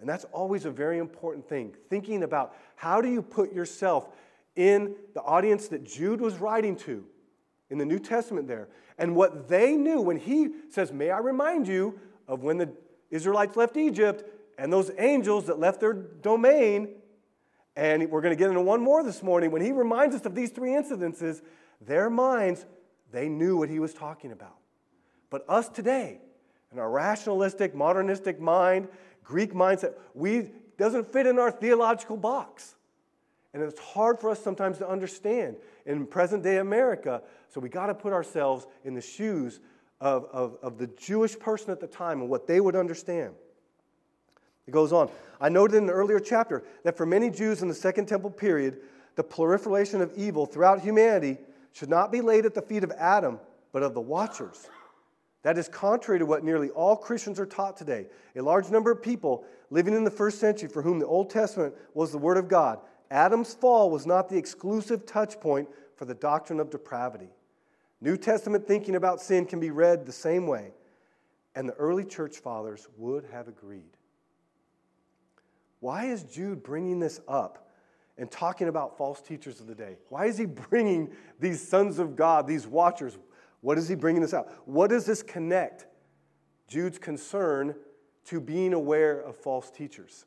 And 0.00 0.08
that's 0.08 0.24
always 0.32 0.64
a 0.64 0.70
very 0.70 0.98
important 0.98 1.48
thing. 1.48 1.74
Thinking 1.88 2.22
about 2.22 2.54
how 2.76 3.00
do 3.00 3.08
you 3.08 3.22
put 3.22 3.52
yourself 3.52 4.08
in 4.56 4.94
the 5.14 5.22
audience 5.22 5.68
that 5.68 5.84
Jude 5.84 6.20
was 6.20 6.36
writing 6.36 6.76
to 6.76 7.04
in 7.70 7.78
the 7.78 7.84
New 7.84 7.98
Testament 7.98 8.46
there, 8.46 8.68
and 8.98 9.16
what 9.16 9.48
they 9.48 9.74
knew 9.74 10.00
when 10.00 10.18
he 10.18 10.50
says, 10.70 10.92
May 10.92 11.10
I 11.10 11.18
remind 11.18 11.66
you 11.66 11.98
of 12.28 12.42
when 12.42 12.58
the 12.58 12.70
Israelites 13.10 13.56
left 13.56 13.76
Egypt 13.76 14.24
and 14.58 14.72
those 14.72 14.90
angels 14.98 15.46
that 15.46 15.58
left 15.58 15.80
their 15.80 15.92
domain. 15.92 16.88
And 17.76 18.08
we're 18.10 18.20
going 18.20 18.32
to 18.32 18.38
get 18.38 18.48
into 18.48 18.60
one 18.60 18.80
more 18.80 19.02
this 19.02 19.22
morning. 19.22 19.50
When 19.50 19.62
he 19.62 19.72
reminds 19.72 20.14
us 20.14 20.24
of 20.24 20.34
these 20.34 20.50
three 20.50 20.70
incidences, 20.70 21.42
their 21.80 22.08
minds, 22.08 22.64
they 23.10 23.28
knew 23.28 23.56
what 23.56 23.68
he 23.68 23.80
was 23.80 23.92
talking 23.92 24.30
about. 24.30 24.56
But 25.34 25.44
us 25.48 25.68
today, 25.68 26.20
in 26.72 26.78
our 26.78 26.88
rationalistic, 26.88 27.74
modernistic 27.74 28.38
mind, 28.38 28.86
Greek 29.24 29.52
mindset, 29.52 29.94
we 30.14 30.52
doesn't 30.78 31.12
fit 31.12 31.26
in 31.26 31.40
our 31.40 31.50
theological 31.50 32.16
box. 32.16 32.76
And 33.52 33.60
it's 33.60 33.80
hard 33.80 34.20
for 34.20 34.30
us 34.30 34.40
sometimes 34.40 34.78
to 34.78 34.88
understand 34.88 35.56
in 35.86 36.06
present 36.06 36.44
day 36.44 36.58
America. 36.58 37.20
So 37.48 37.58
we 37.58 37.68
got 37.68 37.86
to 37.86 37.94
put 37.94 38.12
ourselves 38.12 38.68
in 38.84 38.94
the 38.94 39.00
shoes 39.00 39.58
of, 40.00 40.26
of, 40.26 40.56
of 40.62 40.78
the 40.78 40.86
Jewish 40.86 41.36
person 41.36 41.72
at 41.72 41.80
the 41.80 41.88
time 41.88 42.20
and 42.20 42.30
what 42.30 42.46
they 42.46 42.60
would 42.60 42.76
understand. 42.76 43.34
It 44.68 44.70
goes 44.70 44.92
on. 44.92 45.10
I 45.40 45.48
noted 45.48 45.78
in 45.78 45.82
an 45.82 45.90
earlier 45.90 46.20
chapter 46.20 46.62
that 46.84 46.96
for 46.96 47.06
many 47.06 47.28
Jews 47.28 47.60
in 47.60 47.66
the 47.66 47.74
Second 47.74 48.06
Temple 48.06 48.30
period, 48.30 48.82
the 49.16 49.24
proliferation 49.24 50.00
of 50.00 50.12
evil 50.16 50.46
throughout 50.46 50.80
humanity 50.80 51.38
should 51.72 51.90
not 51.90 52.12
be 52.12 52.20
laid 52.20 52.46
at 52.46 52.54
the 52.54 52.62
feet 52.62 52.84
of 52.84 52.92
Adam, 52.92 53.40
but 53.72 53.82
of 53.82 53.94
the 53.94 54.00
watchers. 54.00 54.68
That 55.44 55.58
is 55.58 55.68
contrary 55.68 56.18
to 56.18 56.26
what 56.26 56.42
nearly 56.42 56.70
all 56.70 56.96
Christians 56.96 57.38
are 57.38 57.46
taught 57.46 57.76
today. 57.76 58.06
A 58.34 58.42
large 58.42 58.70
number 58.70 58.90
of 58.90 59.02
people 59.02 59.44
living 59.70 59.94
in 59.94 60.02
the 60.02 60.10
first 60.10 60.40
century 60.40 60.68
for 60.68 60.80
whom 60.80 60.98
the 60.98 61.06
Old 61.06 61.28
Testament 61.30 61.74
was 61.92 62.10
the 62.10 62.18
Word 62.18 62.38
of 62.38 62.48
God. 62.48 62.80
Adam's 63.10 63.52
fall 63.52 63.90
was 63.90 64.06
not 64.06 64.30
the 64.30 64.38
exclusive 64.38 65.04
touch 65.04 65.38
point 65.38 65.68
for 65.96 66.06
the 66.06 66.14
doctrine 66.14 66.60
of 66.60 66.70
depravity. 66.70 67.28
New 68.00 68.16
Testament 68.16 68.66
thinking 68.66 68.96
about 68.96 69.20
sin 69.20 69.44
can 69.44 69.60
be 69.60 69.70
read 69.70 70.06
the 70.06 70.12
same 70.12 70.46
way, 70.46 70.72
and 71.54 71.68
the 71.68 71.74
early 71.74 72.04
church 72.04 72.38
fathers 72.38 72.88
would 72.96 73.26
have 73.30 73.46
agreed. 73.46 73.96
Why 75.80 76.06
is 76.06 76.22
Jude 76.24 76.62
bringing 76.62 77.00
this 77.00 77.20
up 77.28 77.70
and 78.16 78.30
talking 78.30 78.68
about 78.68 78.96
false 78.96 79.20
teachers 79.20 79.60
of 79.60 79.66
the 79.66 79.74
day? 79.74 79.98
Why 80.08 80.24
is 80.24 80.38
he 80.38 80.46
bringing 80.70 81.10
these 81.38 81.66
sons 81.66 81.98
of 81.98 82.16
God, 82.16 82.46
these 82.46 82.66
watchers? 82.66 83.18
What 83.64 83.78
is 83.78 83.88
he 83.88 83.94
bringing 83.94 84.20
this 84.20 84.34
out? 84.34 84.52
What 84.66 84.90
does 84.90 85.06
this 85.06 85.22
connect 85.22 85.86
Jude's 86.68 86.98
concern 86.98 87.74
to 88.26 88.38
being 88.38 88.74
aware 88.74 89.18
of 89.18 89.36
false 89.36 89.70
teachers? 89.70 90.26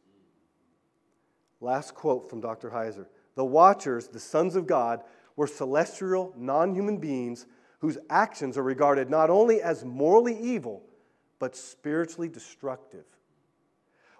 Last 1.61 1.93
quote 1.93 2.31
from 2.31 2.41
Dr. 2.41 2.71
Heiser 2.71 3.05
The 3.35 3.45
watchers, 3.45 4.07
the 4.07 4.19
sons 4.19 4.55
of 4.55 4.65
God, 4.65 5.03
were 5.35 5.45
celestial, 5.45 6.33
non 6.35 6.73
human 6.73 6.97
beings 6.97 7.45
whose 7.77 7.99
actions 8.09 8.57
are 8.57 8.63
regarded 8.63 9.11
not 9.11 9.29
only 9.29 9.61
as 9.61 9.85
morally 9.85 10.35
evil, 10.35 10.81
but 11.37 11.55
spiritually 11.55 12.29
destructive. 12.29 13.05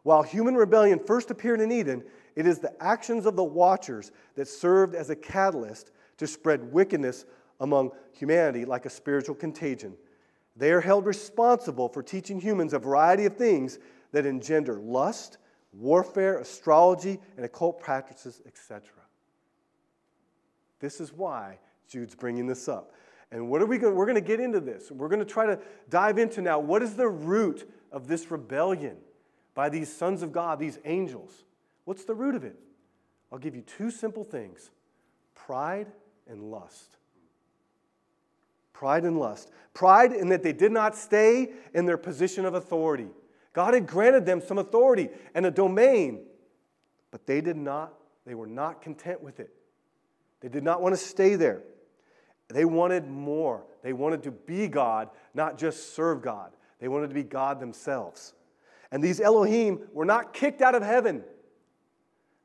While 0.03 0.21
human 0.21 0.53
rebellion 0.53 0.99
first 0.99 1.31
appeared 1.31 1.59
in 1.59 1.71
Eden, 1.71 2.03
it 2.35 2.45
is 2.45 2.59
the 2.59 2.79
actions 2.79 3.25
of 3.25 3.35
the 3.35 3.43
watchers 3.43 4.11
that 4.35 4.47
served 4.47 4.93
as 4.93 5.09
a 5.09 5.15
catalyst 5.15 5.89
to 6.17 6.27
spread 6.27 6.71
wickedness 6.71 7.25
among 7.59 7.91
humanity 8.11 8.65
like 8.65 8.85
a 8.85 8.89
spiritual 8.89 9.35
contagion. 9.35 9.95
They 10.55 10.71
are 10.71 10.81
held 10.81 11.05
responsible 11.05 11.89
for 11.89 12.01
teaching 12.01 12.39
humans 12.39 12.73
a 12.73 12.79
variety 12.79 13.25
of 13.25 13.35
things 13.35 13.79
that 14.11 14.25
engender 14.25 14.79
lust, 14.79 15.37
warfare, 15.73 16.39
astrology, 16.39 17.19
and 17.35 17.45
occult 17.45 17.79
practices, 17.79 18.41
etc. 18.45 18.81
This 20.79 20.99
is 20.99 21.13
why 21.13 21.59
Jude's 21.87 22.15
bringing 22.15 22.47
this 22.47 22.67
up. 22.67 22.93
And 23.31 23.49
what 23.49 23.61
are 23.61 23.65
we 23.65 23.77
going 23.77 23.95
we're 23.95 24.05
going 24.05 24.15
to 24.15 24.21
get 24.21 24.39
into 24.39 24.59
this. 24.59 24.89
We're 24.89 25.09
going 25.09 25.19
to 25.19 25.25
try 25.25 25.45
to 25.45 25.59
dive 25.89 26.17
into 26.17 26.41
now 26.41 26.59
what 26.59 26.81
is 26.81 26.95
the 26.95 27.07
root 27.07 27.69
of 27.91 28.07
this 28.07 28.31
rebellion? 28.31 28.97
by 29.57 29.69
these 29.69 29.91
sons 29.91 30.21
of 30.21 30.31
God, 30.31 30.59
these 30.59 30.77
angels. 30.85 31.43
What's 31.85 32.05
the 32.05 32.13
root 32.13 32.35
of 32.35 32.43
it? 32.43 32.55
I'll 33.31 33.39
give 33.39 33.55
you 33.55 33.63
two 33.63 33.89
simple 33.89 34.23
things 34.23 34.69
pride 35.33 35.87
and 36.27 36.51
lust. 36.51 36.97
Pride 38.77 39.05
and 39.05 39.17
lust. 39.17 39.49
Pride 39.73 40.13
in 40.13 40.29
that 40.29 40.43
they 40.43 40.53
did 40.53 40.71
not 40.71 40.95
stay 40.95 41.49
in 41.73 41.87
their 41.87 41.97
position 41.97 42.45
of 42.45 42.53
authority. 42.53 43.07
God 43.51 43.73
had 43.73 43.87
granted 43.87 44.23
them 44.23 44.39
some 44.39 44.59
authority 44.59 45.09
and 45.33 45.47
a 45.47 45.49
domain, 45.49 46.19
but 47.09 47.25
they 47.25 47.41
did 47.41 47.57
not, 47.57 47.95
they 48.23 48.35
were 48.35 48.45
not 48.45 48.83
content 48.83 49.23
with 49.23 49.39
it. 49.39 49.49
They 50.41 50.47
did 50.47 50.63
not 50.63 50.79
want 50.79 50.93
to 50.93 51.01
stay 51.01 51.33
there. 51.33 51.63
They 52.49 52.65
wanted 52.65 53.07
more. 53.09 53.63
They 53.81 53.93
wanted 53.93 54.21
to 54.23 54.31
be 54.31 54.67
God, 54.67 55.09
not 55.33 55.57
just 55.57 55.95
serve 55.95 56.21
God. 56.21 56.51
They 56.79 56.87
wanted 56.87 57.07
to 57.07 57.15
be 57.15 57.23
God 57.23 57.59
themselves. 57.59 58.35
And 58.91 59.03
these 59.03 59.19
Elohim 59.19 59.87
were 59.91 60.05
not 60.05 60.33
kicked 60.33 60.61
out 60.61 60.75
of 60.75 60.83
heaven. 60.83 61.23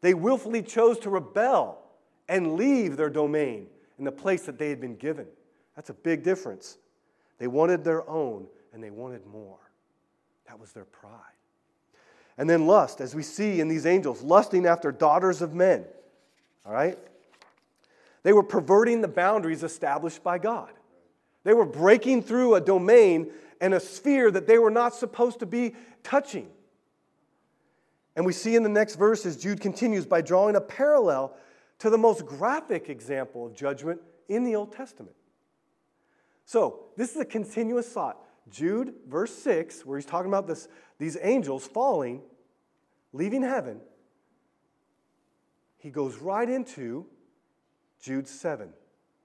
They 0.00 0.14
willfully 0.14 0.62
chose 0.62 0.98
to 1.00 1.10
rebel 1.10 1.82
and 2.26 2.54
leave 2.54 2.96
their 2.96 3.10
domain 3.10 3.66
in 3.98 4.06
the 4.06 4.12
place 4.12 4.46
that 4.46 4.58
they 4.58 4.70
had 4.70 4.80
been 4.80 4.96
given. 4.96 5.26
That's 5.76 5.90
a 5.90 5.94
big 5.94 6.22
difference. 6.22 6.78
They 7.38 7.46
wanted 7.46 7.84
their 7.84 8.08
own 8.08 8.46
and 8.72 8.82
they 8.82 8.90
wanted 8.90 9.26
more. 9.26 9.58
That 10.46 10.58
was 10.60 10.72
their 10.72 10.84
pride. 10.84 11.12
And 12.38 12.48
then 12.48 12.66
lust, 12.66 13.00
as 13.00 13.14
we 13.14 13.22
see 13.22 13.60
in 13.60 13.68
these 13.68 13.86
angels, 13.86 14.22
lusting 14.22 14.66
after 14.66 14.90
daughters 14.90 15.42
of 15.42 15.54
men. 15.54 15.84
All 16.64 16.72
right? 16.72 16.98
They 18.22 18.32
were 18.32 18.42
perverting 18.42 19.00
the 19.00 19.08
boundaries 19.08 19.62
established 19.62 20.22
by 20.22 20.38
God. 20.38 20.70
They 21.44 21.54
were 21.54 21.66
breaking 21.66 22.22
through 22.22 22.54
a 22.54 22.60
domain 22.60 23.30
and 23.60 23.74
a 23.74 23.80
sphere 23.80 24.30
that 24.30 24.46
they 24.46 24.58
were 24.58 24.70
not 24.70 24.94
supposed 24.94 25.40
to 25.40 25.46
be 25.46 25.74
touching. 26.02 26.48
And 28.14 28.26
we 28.26 28.32
see 28.32 28.54
in 28.54 28.62
the 28.62 28.68
next 28.68 28.96
verses, 28.96 29.36
Jude 29.36 29.60
continues 29.60 30.06
by 30.06 30.20
drawing 30.20 30.56
a 30.56 30.60
parallel 30.60 31.34
to 31.78 31.90
the 31.90 31.98
most 31.98 32.26
graphic 32.26 32.88
example 32.88 33.46
of 33.46 33.54
judgment 33.54 34.00
in 34.28 34.44
the 34.44 34.54
Old 34.54 34.72
Testament. 34.72 35.16
So, 36.44 36.80
this 36.96 37.14
is 37.14 37.20
a 37.20 37.24
continuous 37.24 37.88
thought. 37.88 38.18
Jude, 38.50 38.94
verse 39.08 39.34
6, 39.34 39.86
where 39.86 39.98
he's 39.98 40.06
talking 40.06 40.30
about 40.30 40.46
this, 40.46 40.68
these 40.98 41.16
angels 41.22 41.66
falling, 41.66 42.22
leaving 43.12 43.42
heaven, 43.42 43.80
he 45.78 45.90
goes 45.90 46.16
right 46.18 46.48
into 46.48 47.06
Jude 48.00 48.28
7. 48.28 48.72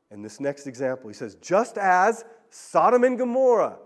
And 0.10 0.24
this 0.24 0.40
next 0.40 0.68
example, 0.68 1.10
he 1.10 1.14
says, 1.14 1.36
just 1.36 1.78
as 1.78 2.24
Sodom 2.50 3.04
and 3.04 3.18
Gomorrah 3.18 3.78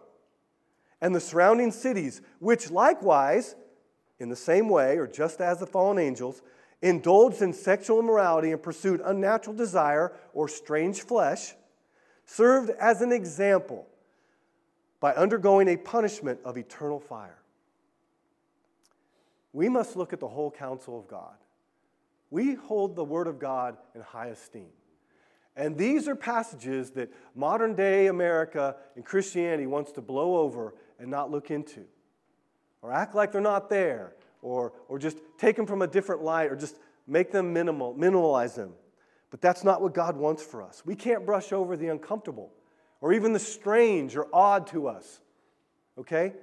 and 1.01 1.15
the 1.15 1.19
surrounding 1.19 1.71
cities, 1.71 2.21
which 2.39 2.69
likewise, 2.69 3.55
in 4.19 4.29
the 4.29 4.35
same 4.35 4.69
way, 4.69 4.97
or 4.97 5.07
just 5.07 5.41
as 5.41 5.59
the 5.59 5.65
fallen 5.65 5.97
angels, 5.97 6.41
indulged 6.81 7.41
in 7.41 7.53
sexual 7.53 7.99
immorality 7.99 8.51
and 8.51 8.61
pursued 8.61 9.01
unnatural 9.03 9.55
desire 9.55 10.13
or 10.33 10.47
strange 10.47 11.01
flesh, 11.01 11.53
served 12.35 12.69
as 12.79 13.01
an 13.01 13.11
example 13.11 13.85
by 15.01 15.13
undergoing 15.13 15.67
a 15.67 15.75
punishment 15.75 16.39
of 16.45 16.57
eternal 16.57 16.99
fire. 16.99 17.39
We 19.51 19.67
must 19.67 19.97
look 19.97 20.13
at 20.13 20.21
the 20.21 20.29
whole 20.29 20.49
counsel 20.49 20.97
of 20.97 21.09
God. 21.09 21.35
We 22.29 22.53
hold 22.53 22.95
the 22.95 23.03
Word 23.03 23.27
of 23.27 23.37
God 23.37 23.75
in 23.93 24.01
high 24.01 24.27
esteem. 24.27 24.69
And 25.57 25.77
these 25.77 26.07
are 26.07 26.15
passages 26.15 26.91
that 26.91 27.11
modern 27.35 27.75
day 27.75 28.07
America 28.07 28.77
and 28.95 29.03
Christianity 29.03 29.67
wants 29.67 29.91
to 29.93 30.01
blow 30.01 30.37
over 30.37 30.75
and 30.99 31.11
not 31.11 31.29
look 31.29 31.51
into, 31.51 31.81
or 32.81 32.93
act 32.93 33.13
like 33.13 33.33
they're 33.33 33.41
not 33.41 33.69
there, 33.69 34.13
or, 34.41 34.71
or 34.87 34.97
just 34.97 35.17
take 35.37 35.57
them 35.57 35.65
from 35.65 35.81
a 35.81 35.87
different 35.87 36.23
light, 36.23 36.49
or 36.49 36.55
just 36.55 36.77
make 37.05 37.31
them 37.31 37.51
minimal, 37.51 37.93
minimalize 37.93 38.55
them. 38.55 38.71
But 39.31 39.41
that's 39.41 39.63
not 39.63 39.81
what 39.81 39.93
God 39.93 40.17
wants 40.17 40.43
for 40.43 40.61
us. 40.61 40.83
We 40.85 40.95
can't 40.95 41.25
brush 41.25 41.51
over 41.51 41.75
the 41.75 41.87
uncomfortable 41.87 42.51
or 42.99 43.13
even 43.13 43.33
the 43.33 43.39
strange 43.39 44.15
or 44.15 44.27
odd 44.31 44.67
to 44.67 44.87
us. 44.87 45.19
Okay? 45.97 46.33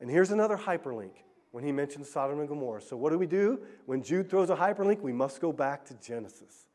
And 0.00 0.10
here's 0.10 0.32
another 0.32 0.56
hyperlink 0.56 1.12
when 1.52 1.62
he 1.62 1.72
mentions 1.72 2.10
Sodom 2.10 2.40
and 2.40 2.48
Gomorrah. 2.48 2.80
So, 2.80 2.96
what 2.96 3.10
do 3.10 3.18
we 3.18 3.26
do? 3.26 3.60
When 3.86 4.02
Jude 4.02 4.30
throws 4.30 4.50
a 4.50 4.56
hyperlink, 4.56 5.00
we 5.00 5.12
must 5.12 5.40
go 5.40 5.52
back 5.52 5.84
to 5.86 5.94
Genesis. 5.94 6.66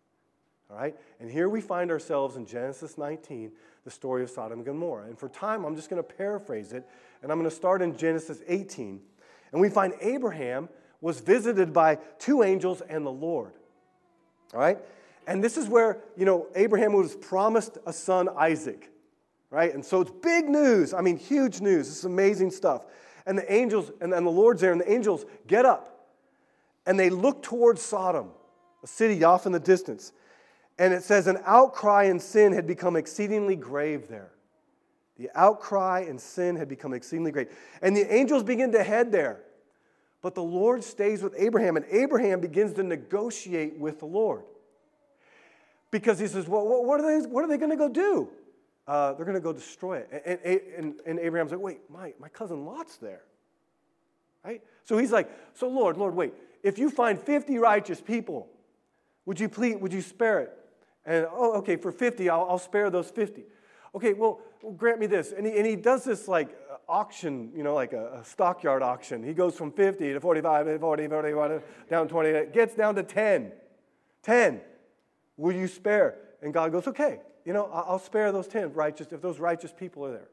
All 0.69 0.77
right? 0.77 0.95
And 1.19 1.29
here 1.29 1.49
we 1.49 1.61
find 1.61 1.91
ourselves 1.91 2.35
in 2.35 2.45
Genesis 2.45 2.97
19, 2.97 3.51
the 3.83 3.91
story 3.91 4.23
of 4.23 4.29
Sodom 4.29 4.59
and 4.59 4.65
Gomorrah. 4.65 5.05
And 5.05 5.17
for 5.17 5.29
time, 5.29 5.65
I'm 5.65 5.75
just 5.75 5.89
going 5.89 6.03
to 6.03 6.07
paraphrase 6.07 6.71
it, 6.73 6.87
and 7.21 7.31
I'm 7.31 7.39
going 7.39 7.49
to 7.49 7.55
start 7.55 7.81
in 7.81 7.97
Genesis 7.97 8.39
18. 8.47 8.99
And 9.51 9.61
we 9.61 9.69
find 9.69 9.93
Abraham 10.01 10.69
was 11.01 11.19
visited 11.19 11.71
by 11.71 11.95
two 12.19 12.43
angels 12.43 12.81
and 12.81 13.05
the 13.05 13.11
Lord. 13.11 13.53
All 14.53 14.59
right? 14.59 14.79
And 15.27 15.43
this 15.43 15.57
is 15.57 15.67
where, 15.67 15.99
you 16.15 16.25
know, 16.25 16.47
Abraham 16.55 16.93
was 16.93 17.15
promised 17.15 17.77
a 17.85 17.93
son, 17.93 18.29
Isaac. 18.37 18.91
Right? 19.49 19.73
And 19.73 19.85
so 19.85 20.01
it's 20.01 20.11
big 20.21 20.49
news. 20.49 20.93
I 20.93 21.01
mean, 21.01 21.17
huge 21.17 21.61
news. 21.61 21.87
This 21.87 21.99
is 21.99 22.05
amazing 22.05 22.51
stuff. 22.51 22.85
And 23.25 23.37
the 23.37 23.51
angels, 23.51 23.91
and 24.01 24.11
then 24.11 24.23
the 24.23 24.31
Lord's 24.31 24.61
there, 24.61 24.71
and 24.71 24.81
the 24.81 24.91
angels 24.91 25.25
get 25.47 25.65
up 25.65 25.95
and 26.85 26.99
they 26.99 27.09
look 27.09 27.41
towards 27.41 27.81
Sodom, 27.81 28.29
a 28.83 28.87
city 28.87 29.23
off 29.23 29.45
in 29.45 29.51
the 29.51 29.59
distance. 29.59 30.11
And 30.77 30.93
it 30.93 31.03
says, 31.03 31.27
an 31.27 31.39
outcry 31.45 32.03
and 32.03 32.21
sin 32.21 32.53
had 32.53 32.67
become 32.67 32.95
exceedingly 32.95 33.55
grave 33.55 34.07
there. 34.07 34.31
The 35.17 35.29
outcry 35.33 36.05
and 36.07 36.19
sin 36.19 36.57
had 36.57 36.67
become 36.67 36.93
exceedingly 36.93 37.31
great. 37.31 37.49
And 37.81 37.95
the 37.95 38.13
angels 38.13 38.43
begin 38.43 38.73
to 38.73 38.83
head 38.83 39.11
there. 39.11 39.41
But 40.21 40.35
the 40.35 40.43
Lord 40.43 40.83
stays 40.83 41.21
with 41.23 41.33
Abraham, 41.37 41.77
and 41.77 41.85
Abraham 41.89 42.41
begins 42.41 42.73
to 42.73 42.83
negotiate 42.83 43.77
with 43.77 43.99
the 43.99 44.05
Lord. 44.05 44.43
Because 45.91 46.19
he 46.19 46.27
says, 46.27 46.47
Well, 46.47 46.65
what 46.83 46.99
are 46.99 47.21
they, 47.21 47.25
they 47.25 47.57
going 47.57 47.71
to 47.71 47.77
go 47.77 47.89
do? 47.89 48.29
Uh, 48.87 49.13
they're 49.13 49.25
going 49.25 49.35
to 49.35 49.41
go 49.41 49.53
destroy 49.53 49.97
it. 49.97 50.23
And, 50.25 50.61
and, 50.77 50.99
and 51.05 51.19
Abraham's 51.19 51.51
like, 51.51 51.61
Wait, 51.61 51.79
my, 51.89 52.13
my 52.19 52.29
cousin 52.29 52.65
Lot's 52.65 52.97
there. 52.97 53.21
Right? 54.43 54.61
So 54.83 54.97
he's 54.97 55.11
like, 55.11 55.29
So, 55.53 55.67
Lord, 55.67 55.97
Lord, 55.97 56.15
wait. 56.15 56.33
If 56.63 56.79
you 56.79 56.89
find 56.89 57.19
50 57.19 57.57
righteous 57.59 58.01
people, 58.01 58.47
would 59.25 59.39
you 59.39 59.49
please, 59.49 59.77
would 59.77 59.93
you 59.93 60.01
spare 60.01 60.39
it? 60.39 60.51
And, 61.05 61.27
oh, 61.31 61.53
okay, 61.59 61.75
for 61.75 61.91
50, 61.91 62.29
I'll, 62.29 62.47
I'll 62.49 62.59
spare 62.59 62.89
those 62.89 63.11
50. 63.11 63.43
Okay, 63.93 64.13
well, 64.13 64.41
grant 64.75 64.99
me 64.99 65.05
this. 65.05 65.31
And 65.31 65.45
he, 65.45 65.55
and 65.57 65.65
he 65.65 65.75
does 65.75 66.03
this 66.03 66.27
like 66.27 66.49
auction, 66.87 67.51
you 67.55 67.63
know, 67.63 67.73
like 67.73 67.93
a, 67.93 68.19
a 68.19 68.25
stockyard 68.25 68.81
auction. 68.81 69.23
He 69.23 69.33
goes 69.33 69.55
from 69.55 69.71
50 69.71 70.13
to 70.13 70.19
45, 70.19 70.79
40, 70.79 71.07
40, 71.07 71.33
40 71.33 71.65
down 71.89 72.07
20, 72.07 72.51
gets 72.51 72.75
down 72.75 72.95
to 72.95 73.03
10. 73.03 73.51
10. 74.23 74.61
Will 75.37 75.53
you 75.53 75.67
spare? 75.67 76.17
And 76.41 76.53
God 76.53 76.71
goes, 76.71 76.87
okay, 76.87 77.19
you 77.43 77.53
know, 77.53 77.69
I'll 77.71 77.99
spare 77.99 78.31
those 78.31 78.47
10 78.47 78.73
righteous 78.73 79.07
if 79.11 79.21
those 79.21 79.39
righteous 79.39 79.71
people 79.71 80.05
are 80.05 80.11
there. 80.11 80.29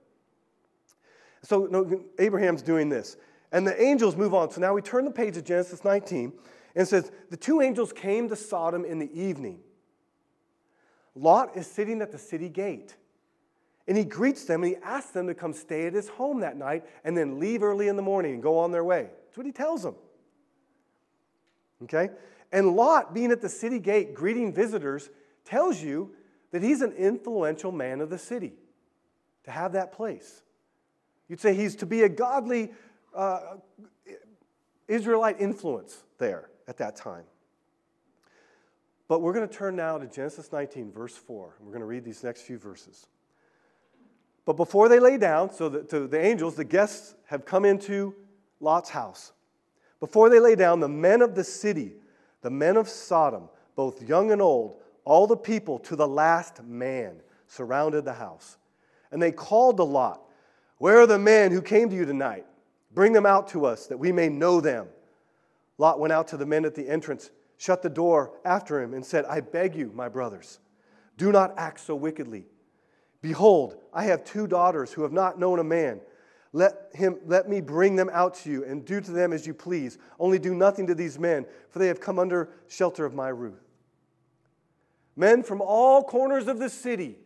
So 1.42 1.66
no, 1.70 2.04
Abraham's 2.18 2.62
doing 2.62 2.88
this. 2.88 3.16
And 3.50 3.66
the 3.66 3.80
angels 3.80 4.16
move 4.16 4.32
on. 4.32 4.50
So 4.50 4.60
now 4.60 4.72
we 4.74 4.80
turn 4.80 5.04
the 5.04 5.10
page 5.10 5.36
of 5.36 5.44
Genesis 5.44 5.84
19 5.84 6.32
and 6.74 6.82
it 6.82 6.88
says, 6.88 7.10
The 7.30 7.36
two 7.36 7.60
angels 7.60 7.92
came 7.92 8.28
to 8.28 8.36
Sodom 8.36 8.84
in 8.84 8.98
the 8.98 9.10
evening. 9.12 9.58
Lot 11.14 11.56
is 11.56 11.66
sitting 11.66 12.00
at 12.00 12.12
the 12.12 12.18
city 12.18 12.48
gate. 12.48 12.96
And 13.86 13.98
he 13.98 14.04
greets 14.04 14.44
them 14.44 14.62
and 14.62 14.72
he 14.72 14.82
asks 14.82 15.10
them 15.10 15.26
to 15.26 15.34
come 15.34 15.52
stay 15.52 15.86
at 15.86 15.92
his 15.92 16.08
home 16.08 16.40
that 16.40 16.56
night 16.56 16.84
and 17.04 17.16
then 17.16 17.40
leave 17.40 17.62
early 17.62 17.88
in 17.88 17.96
the 17.96 18.02
morning 18.02 18.34
and 18.34 18.42
go 18.42 18.58
on 18.58 18.70
their 18.70 18.84
way. 18.84 19.08
That's 19.26 19.36
what 19.36 19.44
he 19.44 19.52
tells 19.52 19.82
them. 19.82 19.96
Okay? 21.84 22.10
And 22.52 22.76
Lot, 22.76 23.14
being 23.14 23.32
at 23.32 23.40
the 23.40 23.48
city 23.48 23.78
gate 23.78 24.14
greeting 24.14 24.52
visitors, 24.52 25.08
tells 25.44 25.82
you 25.82 26.14
that 26.50 26.62
he's 26.62 26.82
an 26.82 26.92
influential 26.92 27.72
man 27.72 28.00
of 28.00 28.10
the 28.10 28.18
city 28.18 28.52
to 29.44 29.50
have 29.50 29.72
that 29.72 29.92
place. 29.92 30.42
You'd 31.28 31.40
say 31.40 31.54
he's 31.54 31.76
to 31.76 31.86
be 31.86 32.02
a 32.02 32.08
godly 32.08 32.72
uh, 33.14 33.56
Israelite 34.86 35.40
influence 35.40 36.02
there 36.18 36.50
at 36.68 36.76
that 36.78 36.96
time. 36.96 37.24
But 39.08 39.20
we're 39.20 39.32
going 39.32 39.48
to 39.48 39.54
turn 39.54 39.76
now 39.76 39.98
to 39.98 40.06
Genesis 40.06 40.52
19, 40.52 40.92
verse 40.92 41.16
4. 41.16 41.54
And 41.58 41.66
we're 41.66 41.72
going 41.72 41.80
to 41.80 41.86
read 41.86 42.04
these 42.04 42.22
next 42.22 42.42
few 42.42 42.58
verses. 42.58 43.06
But 44.44 44.56
before 44.56 44.88
they 44.88 44.98
lay 44.98 45.18
down, 45.18 45.52
so 45.52 45.68
that 45.68 45.88
to 45.90 46.06
the 46.06 46.20
angels, 46.20 46.56
the 46.56 46.64
guests 46.64 47.14
have 47.26 47.44
come 47.44 47.64
into 47.64 48.14
Lot's 48.60 48.90
house. 48.90 49.32
Before 50.00 50.28
they 50.28 50.40
lay 50.40 50.54
down, 50.54 50.80
the 50.80 50.88
men 50.88 51.22
of 51.22 51.34
the 51.34 51.44
city, 51.44 51.92
the 52.42 52.50
men 52.50 52.76
of 52.76 52.88
Sodom, 52.88 53.48
both 53.74 54.02
young 54.02 54.30
and 54.30 54.42
old, 54.42 54.76
all 55.04 55.26
the 55.26 55.36
people 55.36 55.78
to 55.80 55.96
the 55.96 56.06
last 56.06 56.62
man, 56.62 57.20
surrounded 57.46 58.04
the 58.04 58.12
house. 58.12 58.56
And 59.10 59.20
they 59.20 59.32
called 59.32 59.78
to 59.78 59.84
Lot, 59.84 60.20
Where 60.78 61.00
are 61.00 61.06
the 61.06 61.18
men 61.18 61.52
who 61.52 61.62
came 61.62 61.88
to 61.90 61.96
you 61.96 62.04
tonight? 62.04 62.46
Bring 62.94 63.12
them 63.12 63.26
out 63.26 63.48
to 63.48 63.64
us 63.64 63.86
that 63.86 63.98
we 63.98 64.12
may 64.12 64.28
know 64.28 64.60
them. 64.60 64.88
Lot 65.78 65.98
went 65.98 66.12
out 66.12 66.28
to 66.28 66.36
the 66.36 66.46
men 66.46 66.64
at 66.64 66.74
the 66.74 66.88
entrance, 66.88 67.30
shut 67.56 67.82
the 67.82 67.90
door 67.90 68.32
after 68.44 68.80
him, 68.80 68.94
and 68.94 69.04
said, 69.04 69.24
I 69.24 69.40
beg 69.40 69.74
you, 69.74 69.90
my 69.94 70.08
brothers, 70.08 70.60
do 71.16 71.32
not 71.32 71.54
act 71.58 71.80
so 71.80 71.94
wickedly. 71.94 72.46
Behold, 73.20 73.76
I 73.92 74.04
have 74.04 74.24
two 74.24 74.46
daughters 74.46 74.92
who 74.92 75.02
have 75.02 75.12
not 75.12 75.38
known 75.38 75.58
a 75.58 75.64
man. 75.64 76.00
Let, 76.52 76.88
him, 76.92 77.18
let 77.24 77.48
me 77.48 77.60
bring 77.62 77.96
them 77.96 78.10
out 78.12 78.34
to 78.36 78.50
you, 78.50 78.64
and 78.64 78.84
do 78.84 79.00
to 79.00 79.10
them 79.10 79.32
as 79.32 79.46
you 79.46 79.54
please. 79.54 79.96
Only 80.18 80.38
do 80.38 80.54
nothing 80.54 80.86
to 80.88 80.94
these 80.94 81.18
men, 81.18 81.46
for 81.70 81.78
they 81.78 81.86
have 81.88 82.00
come 82.00 82.18
under 82.18 82.50
shelter 82.68 83.06
of 83.06 83.14
my 83.14 83.28
roof. 83.28 83.58
Men 85.16 85.42
from 85.42 85.62
all 85.62 86.04
corners 86.04 86.48
of 86.48 86.58
the 86.58 86.68
city, 86.68 87.16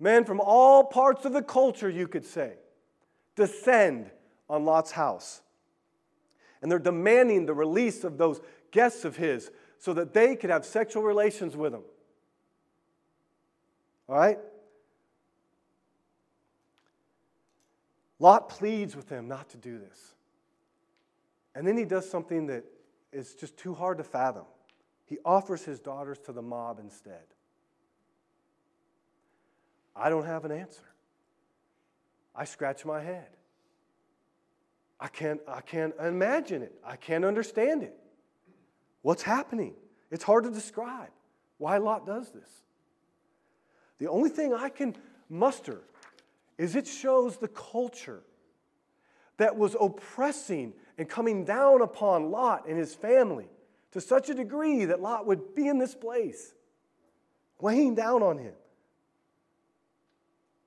men 0.00 0.24
from 0.24 0.40
all 0.40 0.84
parts 0.84 1.24
of 1.24 1.32
the 1.32 1.42
culture, 1.42 1.88
you 1.88 2.08
could 2.08 2.24
say, 2.24 2.54
descend 3.36 4.10
on 4.48 4.64
Lot's 4.64 4.90
house. 4.90 5.42
And 6.62 6.70
they're 6.70 6.78
demanding 6.78 7.46
the 7.46 7.54
release 7.54 8.04
of 8.04 8.18
those 8.18 8.40
guests 8.72 9.04
of 9.04 9.16
his 9.16 9.50
so 9.78 9.94
that 9.94 10.12
they 10.12 10.36
could 10.36 10.50
have 10.50 10.66
sexual 10.66 11.02
relations 11.02 11.56
with 11.56 11.72
him. 11.72 11.82
All 14.08 14.16
right? 14.16 14.38
Lot 18.20 18.50
pleads 18.50 18.94
with 18.94 19.08
them 19.08 19.26
not 19.26 19.48
to 19.50 19.56
do 19.56 19.78
this. 19.78 20.14
And 21.54 21.66
then 21.66 21.76
he 21.76 21.84
does 21.84 22.08
something 22.08 22.46
that 22.46 22.64
is 23.12 23.34
just 23.34 23.56
too 23.56 23.74
hard 23.74 23.98
to 23.98 24.04
fathom. 24.04 24.44
He 25.06 25.18
offers 25.24 25.64
his 25.64 25.80
daughters 25.80 26.18
to 26.26 26.32
the 26.32 26.42
mob 26.42 26.78
instead. 26.78 27.24
I 29.96 30.08
don't 30.08 30.26
have 30.26 30.44
an 30.44 30.52
answer. 30.52 30.84
I 32.36 32.44
scratch 32.44 32.84
my 32.84 33.00
head. 33.00 33.26
I 35.00 35.08
can't, 35.08 35.40
I 35.48 35.62
can't 35.62 35.94
imagine 35.98 36.62
it. 36.62 36.74
I 36.84 36.96
can't 36.96 37.24
understand 37.24 37.82
it. 37.82 37.96
What's 39.02 39.22
happening? 39.22 39.74
It's 40.10 40.22
hard 40.22 40.44
to 40.44 40.50
describe 40.50 41.08
why 41.58 41.78
Lot 41.78 42.06
does 42.06 42.30
this. 42.30 42.48
The 43.98 44.08
only 44.08 44.30
thing 44.30 44.54
I 44.54 44.68
can 44.68 44.94
muster 45.28 45.80
is 46.60 46.76
it 46.76 46.86
shows 46.86 47.38
the 47.38 47.48
culture 47.48 48.20
that 49.38 49.56
was 49.56 49.74
oppressing 49.80 50.74
and 50.98 51.08
coming 51.08 51.42
down 51.42 51.80
upon 51.80 52.30
Lot 52.30 52.68
and 52.68 52.76
his 52.76 52.94
family 52.94 53.48
to 53.92 54.00
such 54.00 54.28
a 54.28 54.34
degree 54.34 54.84
that 54.84 55.00
Lot 55.00 55.26
would 55.26 55.54
be 55.54 55.66
in 55.66 55.78
this 55.78 55.94
place, 55.94 56.52
weighing 57.58 57.94
down 57.94 58.22
on 58.22 58.36
him. 58.36 58.52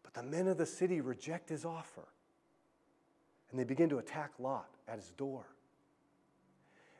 But 0.01 0.15
the 0.15 0.23
men 0.23 0.47
of 0.47 0.57
the 0.57 0.65
city 0.65 0.99
reject 0.99 1.47
his 1.47 1.63
offer 1.63 2.07
and 3.51 3.59
they 3.59 3.63
begin 3.63 3.89
to 3.89 3.99
attack 3.99 4.31
Lot 4.39 4.69
at 4.87 4.95
his 4.95 5.11
door. 5.11 5.45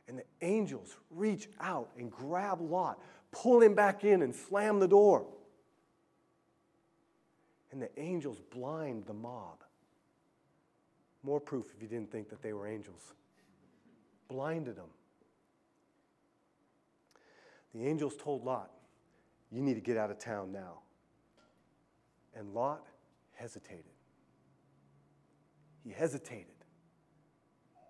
And 0.08 0.20
the 0.20 0.26
angels 0.44 0.98
reach 1.10 1.50
out 1.60 1.90
and 1.98 2.12
grab 2.12 2.62
Lot, 2.62 3.00
pull 3.32 3.60
him 3.60 3.74
back 3.74 4.04
in, 4.04 4.22
and 4.22 4.36
slam 4.36 4.80
the 4.80 4.88
door 4.88 5.26
and 7.74 7.82
the 7.82 7.90
angels 8.00 8.40
blind 8.52 9.04
the 9.08 9.14
mob. 9.14 9.64
More 11.24 11.40
proof 11.40 11.66
if 11.76 11.82
you 11.82 11.88
didn't 11.88 12.12
think 12.12 12.30
that 12.30 12.44
they 12.44 12.54
were 12.54 12.68
angels. 12.68 13.14
Blinded 14.30 14.76
them. 14.76 14.90
The 17.74 17.88
angels 17.88 18.14
told 18.16 18.46
Lot, 18.46 18.70
You 19.52 19.62
need 19.62 19.74
to 19.74 19.82
get 19.82 19.98
out 19.98 20.12
of 20.12 20.20
town 20.20 20.52
now. 20.52 20.82
And 22.36 22.54
Lot 22.54 22.86
hesitated. 23.34 23.86
He 25.84 25.92
hesitated. 25.92 26.54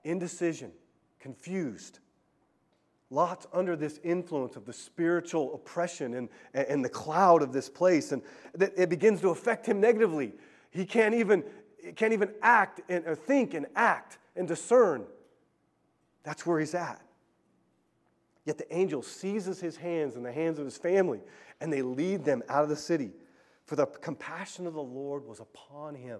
Indecision, 0.05 0.71
confused. 1.19 1.99
Lot's 3.13 3.45
under 3.53 3.75
this 3.75 3.99
influence 4.03 4.55
of 4.55 4.65
the 4.65 4.73
spiritual 4.73 5.53
oppression 5.53 6.15
and, 6.15 6.29
and 6.53 6.83
the 6.83 6.89
cloud 6.89 7.43
of 7.43 7.53
this 7.53 7.69
place, 7.69 8.11
and 8.11 8.23
it 8.59 8.89
begins 8.89 9.21
to 9.21 9.29
affect 9.29 9.67
him 9.67 9.79
negatively. 9.79 10.33
He 10.71 10.83
can't 10.85 11.13
even, 11.13 11.43
can't 11.95 12.13
even 12.13 12.31
act 12.41 12.81
and 12.89 13.05
or 13.05 13.13
think 13.13 13.53
and 13.53 13.67
act 13.75 14.17
and 14.35 14.47
discern. 14.47 15.05
That's 16.23 16.43
where 16.45 16.59
he's 16.59 16.73
at. 16.73 17.01
Yet 18.45 18.57
the 18.57 18.75
angel 18.75 19.03
seizes 19.03 19.59
his 19.59 19.77
hands 19.77 20.15
and 20.15 20.25
the 20.25 20.31
hands 20.31 20.57
of 20.57 20.65
his 20.65 20.77
family, 20.77 21.21
and 21.61 21.71
they 21.71 21.83
lead 21.83 22.25
them 22.25 22.41
out 22.49 22.63
of 22.63 22.69
the 22.69 22.75
city. 22.75 23.11
For 23.65 23.75
the 23.75 23.85
compassion 23.85 24.65
of 24.65 24.73
the 24.73 24.81
Lord 24.81 25.25
was 25.25 25.39
upon 25.39 25.95
him. 25.95 26.19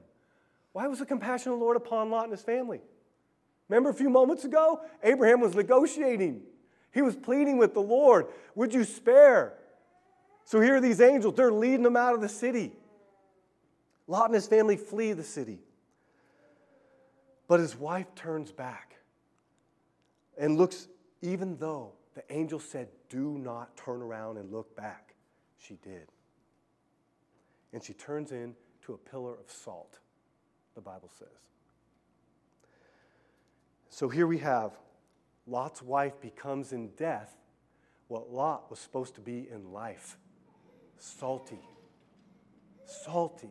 Why 0.73 0.88
was 0.88 0.99
the 0.99 1.06
compassion 1.06 1.51
of 1.51 1.58
the 1.58 1.63
Lord 1.65 1.75
upon 1.75 2.12
Lot 2.12 2.25
and 2.25 2.32
his 2.32 2.43
family? 2.43 2.82
Remember 3.67 3.89
a 3.89 3.93
few 3.93 4.10
moments 4.10 4.45
ago? 4.45 4.82
Abraham 5.01 5.41
was 5.41 5.56
negotiating. 5.56 6.43
He 6.93 7.01
was 7.01 7.15
pleading 7.15 7.58
with 7.58 7.73
the 7.73 7.82
Lord, 7.82 8.27
Would 8.56 8.73
you 8.73 8.84
spare? 8.84 9.53
So 10.45 10.60
here 10.60 10.75
are 10.75 10.82
these 10.82 11.01
angels, 11.01 11.36
they're 11.36 11.51
leading 11.51 11.86
him 11.86 11.95
out 11.95 12.13
of 12.13 12.21
the 12.21 12.29
city. 12.29 12.73
Lot 14.08 14.25
and 14.25 14.36
his 14.36 14.47
family 14.47 14.77
flee 14.77 15.13
the 15.13 15.23
city. 15.23 15.60
But 17.47 17.60
his 17.60 17.75
wife 17.75 18.13
turns 18.15 18.51
back 18.51 18.95
and 20.38 20.58
looks, 20.58 20.88
even 21.21 21.58
though 21.58 21.93
the 22.15 22.23
angel 22.29 22.60
said, 22.60 22.89
Do 23.10 23.38
not 23.38 23.75
turn 23.77 24.01
around 24.01 24.38
and 24.38 24.51
look 24.51 24.75
back. 24.75 25.15
She 25.58 25.75
did. 25.75 26.12
And 27.71 27.84
she 27.84 27.93
turns 27.93 28.32
into 28.32 28.93
a 28.93 28.97
pillar 28.97 29.34
of 29.34 29.49
salt, 29.49 29.99
the 30.75 30.82
Bible 30.82 31.10
says. 31.17 31.27
So 33.89 34.10
here 34.10 34.27
we 34.27 34.39
have 34.39 34.71
Lot's 35.45 35.82
wife 35.82 36.19
becomes 36.21 36.73
in 36.73 36.89
death 36.89 37.36
what 38.08 38.32
Lot 38.32 38.69
was 38.69 38.79
supposed 38.79 39.15
to 39.15 39.21
be 39.21 39.47
in 39.49 39.71
life 39.71 40.17
salty. 40.97 41.60
Salty. 42.86 43.49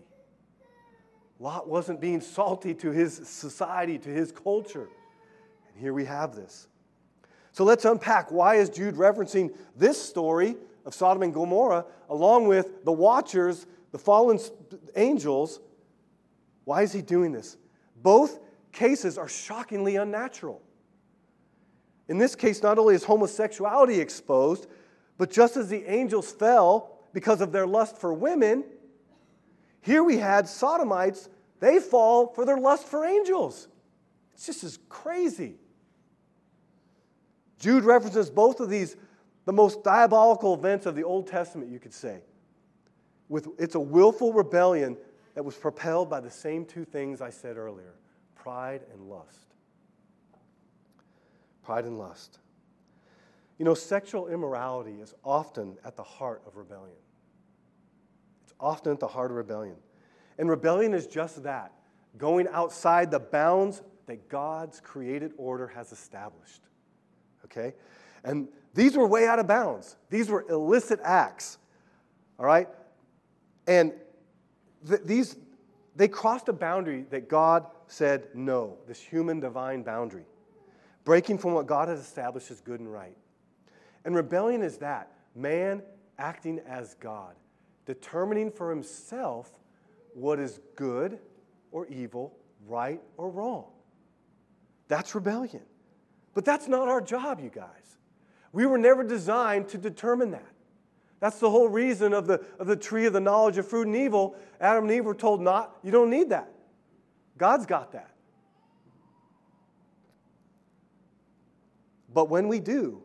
Lot 1.39 1.69
wasn't 1.69 2.01
being 2.01 2.21
salty 2.21 2.73
to 2.75 2.91
his 2.91 3.15
society, 3.29 3.99
to 3.99 4.09
his 4.09 4.33
culture. 4.33 4.89
And 5.69 5.81
here 5.81 5.93
we 5.93 6.05
have 6.05 6.35
this. 6.35 6.69
So 7.53 7.65
let's 7.65 7.85
unpack 7.85 8.31
why 8.31 8.55
is 8.57 8.71
Jude 8.71 8.95
referencing 8.95 9.55
this 9.77 10.01
story 10.01 10.57
of 10.87 10.95
Sodom 10.95 11.23
and 11.23 11.35
Gomorrah 11.35 11.85
along 12.09 12.47
with 12.47 12.85
the 12.85 12.93
watchers, 12.93 13.67
the 13.91 13.99
fallen 13.99 14.39
angels. 14.97 15.61
Why 16.65 16.83
is 16.83 16.93
he 16.93 17.03
doing 17.03 17.33
this? 17.33 17.57
Both 17.97 18.41
cases 18.73 19.19
are 19.19 19.29
shockingly 19.29 19.97
unnatural. 19.97 20.63
In 22.13 22.19
this 22.19 22.35
case, 22.35 22.63
not 22.63 22.79
only 22.79 22.95
is 22.95 23.05
homosexuality 23.05 23.99
exposed, 23.99 24.67
but 25.17 25.31
just 25.31 25.57
as 25.57 25.71
the 25.71 25.91
angels 25.91 26.31
fell 26.31 26.99
because 27.15 27.41
of 27.41 27.53
their 27.53 27.67
lust 27.67 27.97
for 27.97 28.13
women, 28.13 28.65
here 29.81 30.05
we 30.05 30.19
had 30.19 30.47
sodomites, 30.47 31.31
they 31.61 31.79
fall 31.79 32.27
for 32.35 32.45
their 32.45 32.59
lust 32.59 32.87
for 32.87 33.07
angels. 33.07 33.67
It's 34.35 34.45
just 34.45 34.63
as 34.63 34.79
crazy. 34.91 35.55
Jude 37.59 37.85
references 37.85 38.29
both 38.29 38.61
of 38.61 38.69
these, 38.69 38.95
the 39.47 39.53
most 39.55 39.83
diabolical 39.83 40.53
events 40.53 40.85
of 40.85 40.95
the 40.95 41.05
Old 41.05 41.29
Testament, 41.29 41.71
you 41.71 41.79
could 41.79 41.95
say. 41.95 42.21
With, 43.31 43.49
it's 43.59 43.75
a 43.75 43.81
willful 43.81 44.35
rebellion 44.35 44.99
that 45.35 45.47
was 45.47 45.55
propelled 45.55 46.11
by 46.11 46.21
the 46.21 46.31
same 46.31 46.67
two 46.67 46.85
things 46.85 47.23
I 47.23 47.31
said 47.31 47.57
earlier 47.57 47.95
pride 48.37 48.83
and 48.93 49.09
lust. 49.09 49.52
Pride 51.63 51.85
and 51.85 51.99
lust. 51.99 52.39
You 53.59 53.65
know, 53.65 53.75
sexual 53.75 54.29
immorality 54.29 55.01
is 55.01 55.15
often 55.25 55.77
at 55.85 55.97
the 55.97 56.03
heart 56.03 56.43
of 56.47 56.57
rebellion. 56.57 56.97
It's 58.45 58.55
often 58.59 58.93
at 58.93 59.01
the 59.01 59.07
heart 59.07 59.31
of 59.31 59.37
rebellion. 59.37 59.77
And 60.39 60.49
rebellion 60.49 60.95
is 60.95 61.07
just 61.07 61.43
that 61.45 61.73
going 62.19 62.49
outside 62.49 63.11
the 63.11 63.21
bounds 63.21 63.83
that 64.07 64.29
God's 64.29 64.81
created 64.81 65.33
order 65.37 65.69
has 65.69 65.93
established. 65.93 66.63
Okay? 67.45 67.75
And 68.25 68.49
these 68.75 68.97
were 68.97 69.07
way 69.07 69.27
out 69.27 69.39
of 69.39 69.47
bounds. 69.47 69.97
These 70.11 70.29
were 70.29 70.45
illicit 70.49 71.01
acts. 71.03 71.59
All 72.39 72.47
right? 72.47 72.69
And 73.67 73.93
th- 74.89 75.03
these, 75.05 75.37
they 75.95 76.09
crossed 76.09 76.49
a 76.49 76.53
boundary 76.53 77.07
that 77.11 77.29
God 77.29 77.67
said 77.87 78.29
no, 78.35 78.79
this 78.87 79.01
human 79.01 79.41
divine 79.41 79.83
boundary, 79.83 80.25
breaking 81.05 81.39
from 81.39 81.55
what 81.55 81.67
God 81.67 81.89
has 81.89 82.01
established 82.01 82.51
as 82.51 82.61
good 82.61 82.81
and 82.81 82.93
right. 82.93 83.17
And 84.05 84.15
rebellion 84.15 84.63
is 84.63 84.79
that 84.79 85.13
man 85.35 85.83
acting 86.19 86.61
as 86.67 86.95
God, 86.95 87.35
determining 87.87 88.51
for 88.51 88.71
himself 88.71 89.51
what 90.15 90.39
is 90.39 90.61
good 90.77 91.19
or 91.71 91.87
evil, 91.87 92.37
right 92.67 93.01
or 93.17 93.31
wrong. 93.31 93.65
That's 94.89 95.15
rebellion. 95.15 95.63
But 96.35 96.45
that's 96.45 96.69
not 96.69 96.89
our 96.89 97.01
job, 97.01 97.41
you 97.41 97.51
guys. 97.51 97.69
We 98.53 98.67
were 98.67 98.79
never 98.79 99.03
designed 99.03 99.69
to 99.69 99.79
determine 99.79 100.31
that. 100.33 100.47
That's 101.21 101.39
the 101.39 101.51
whole 101.51 101.69
reason 101.69 102.13
of 102.13 102.27
the, 102.27 102.45
of 102.59 102.67
the 102.67 102.77
tree 102.77 103.07
of 103.07 103.13
the 103.13 103.21
knowledge 103.21 103.57
of 103.57 103.67
fruit 103.67 103.87
and 103.87 103.97
evil. 103.97 104.37
Adam 104.61 104.85
and 104.85 104.93
Eve 104.93 105.05
were 105.05 105.15
told 105.15 105.41
not, 105.41 105.77
you 105.83 105.91
don't 105.91 106.11
need 106.11 106.31
that. 106.31 106.51
God's 107.39 107.65
got 107.65 107.93
that. 107.93 108.11
But 112.13 112.29
when 112.29 112.49
we 112.49 112.61
do, 112.61 113.03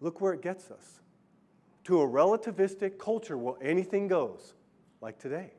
look 0.00 0.20
where 0.20 0.32
it 0.32 0.42
gets 0.42 0.70
us 0.70 1.00
to 1.84 2.00
a 2.00 2.08
relativistic 2.08 2.98
culture 2.98 3.36
where 3.36 3.56
anything 3.62 4.08
goes, 4.08 4.54
like 5.00 5.18
today. 5.18 5.52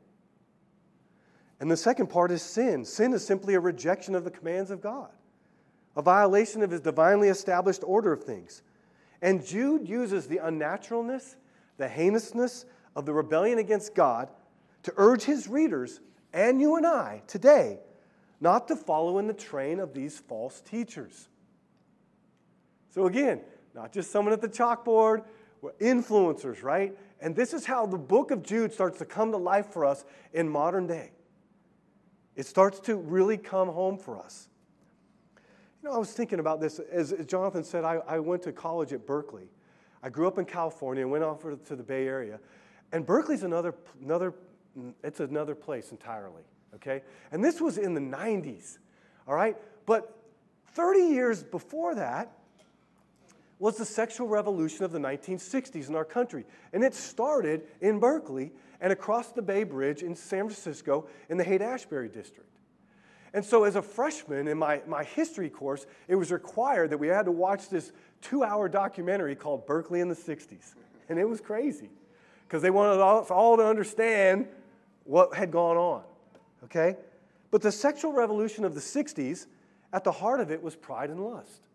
And 1.60 1.70
the 1.70 1.76
second 1.76 2.08
part 2.08 2.30
is 2.30 2.42
sin. 2.42 2.84
Sin 2.84 3.12
is 3.12 3.24
simply 3.24 3.54
a 3.54 3.60
rejection 3.60 4.14
of 4.14 4.24
the 4.24 4.30
commands 4.30 4.70
of 4.70 4.80
God, 4.80 5.10
a 5.96 6.02
violation 6.02 6.62
of 6.62 6.70
his 6.70 6.80
divinely 6.80 7.28
established 7.28 7.82
order 7.84 8.12
of 8.12 8.24
things. 8.24 8.62
And 9.22 9.44
Jude 9.44 9.88
uses 9.88 10.26
the 10.26 10.38
unnaturalness, 10.38 11.36
the 11.78 11.88
heinousness 11.88 12.66
of 12.94 13.06
the 13.06 13.12
rebellion 13.12 13.58
against 13.58 13.94
God 13.94 14.28
to 14.82 14.92
urge 14.96 15.22
his 15.22 15.48
readers 15.48 16.00
and 16.32 16.60
you 16.60 16.76
and 16.76 16.86
I 16.86 17.22
today 17.26 17.78
not 18.40 18.68
to 18.68 18.76
follow 18.76 19.18
in 19.18 19.26
the 19.26 19.34
train 19.34 19.80
of 19.80 19.94
these 19.94 20.18
false 20.18 20.60
teachers. 20.60 21.28
So, 22.96 23.04
again, 23.04 23.42
not 23.74 23.92
just 23.92 24.10
someone 24.10 24.32
at 24.32 24.40
the 24.40 24.48
chalkboard, 24.48 25.22
we're 25.60 25.72
influencers, 25.72 26.62
right? 26.62 26.96
And 27.20 27.36
this 27.36 27.52
is 27.52 27.66
how 27.66 27.84
the 27.84 27.98
book 27.98 28.30
of 28.30 28.42
Jude 28.42 28.72
starts 28.72 28.98
to 29.00 29.04
come 29.04 29.32
to 29.32 29.36
life 29.36 29.66
for 29.66 29.84
us 29.84 30.06
in 30.32 30.48
modern 30.48 30.86
day. 30.86 31.10
It 32.36 32.46
starts 32.46 32.80
to 32.80 32.96
really 32.96 33.36
come 33.36 33.68
home 33.68 33.98
for 33.98 34.18
us. 34.18 34.48
You 35.82 35.90
know, 35.90 35.94
I 35.94 35.98
was 35.98 36.12
thinking 36.12 36.38
about 36.40 36.58
this. 36.58 36.78
As 36.78 37.12
Jonathan 37.26 37.64
said, 37.64 37.84
I, 37.84 37.96
I 38.08 38.18
went 38.18 38.42
to 38.44 38.52
college 38.52 38.94
at 38.94 39.06
Berkeley. 39.06 39.50
I 40.02 40.08
grew 40.08 40.26
up 40.26 40.38
in 40.38 40.46
California 40.46 41.02
and 41.02 41.10
went 41.10 41.22
off 41.22 41.42
to 41.42 41.76
the 41.76 41.82
Bay 41.82 42.06
Area. 42.06 42.40
And 42.92 43.04
Berkeley's 43.04 43.42
another, 43.42 43.74
another, 44.02 44.32
it's 45.04 45.20
another 45.20 45.54
place 45.54 45.90
entirely, 45.90 46.44
okay? 46.74 47.02
And 47.30 47.44
this 47.44 47.60
was 47.60 47.76
in 47.76 47.92
the 47.92 48.00
90s, 48.00 48.78
all 49.28 49.34
right? 49.34 49.54
But 49.84 50.16
30 50.68 51.00
years 51.00 51.42
before 51.42 51.94
that 51.96 52.32
was 53.58 53.76
the 53.76 53.84
sexual 53.84 54.28
revolution 54.28 54.84
of 54.84 54.92
the 54.92 54.98
1960s 54.98 55.88
in 55.88 55.94
our 55.94 56.04
country. 56.04 56.44
And 56.72 56.84
it 56.84 56.94
started 56.94 57.62
in 57.80 57.98
Berkeley 57.98 58.52
and 58.80 58.92
across 58.92 59.32
the 59.32 59.42
Bay 59.42 59.64
Bridge 59.64 60.02
in 60.02 60.14
San 60.14 60.40
Francisco 60.40 61.06
in 61.28 61.38
the 61.38 61.44
Haight 61.44 61.62
Ashbury 61.62 62.08
district. 62.08 62.50
And 63.32 63.44
so, 63.44 63.64
as 63.64 63.76
a 63.76 63.82
freshman 63.82 64.48
in 64.48 64.56
my, 64.56 64.80
my 64.86 65.04
history 65.04 65.50
course, 65.50 65.86
it 66.08 66.14
was 66.14 66.30
required 66.30 66.90
that 66.90 66.98
we 66.98 67.08
had 67.08 67.26
to 67.26 67.32
watch 67.32 67.68
this 67.68 67.92
two 68.22 68.42
hour 68.42 68.68
documentary 68.68 69.34
called 69.34 69.66
Berkeley 69.66 70.00
in 70.00 70.08
the 70.08 70.14
60s. 70.14 70.74
And 71.08 71.18
it 71.18 71.28
was 71.28 71.40
crazy 71.40 71.90
because 72.46 72.62
they 72.62 72.70
wanted 72.70 73.00
us 73.02 73.30
all 73.30 73.56
to 73.56 73.66
understand 73.66 74.46
what 75.04 75.34
had 75.34 75.50
gone 75.50 75.76
on. 75.76 76.02
Okay? 76.64 76.96
But 77.50 77.62
the 77.62 77.72
sexual 77.72 78.12
revolution 78.12 78.64
of 78.64 78.74
the 78.74 78.80
60s, 78.80 79.46
at 79.92 80.04
the 80.04 80.12
heart 80.12 80.40
of 80.40 80.50
it 80.50 80.62
was 80.62 80.74
pride 80.74 81.10
and 81.10 81.20
lust. 81.20 81.65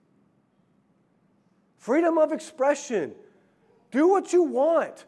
Freedom 1.81 2.19
of 2.19 2.31
expression. 2.31 3.11
Do 3.89 4.07
what 4.07 4.31
you 4.31 4.43
want. 4.43 5.05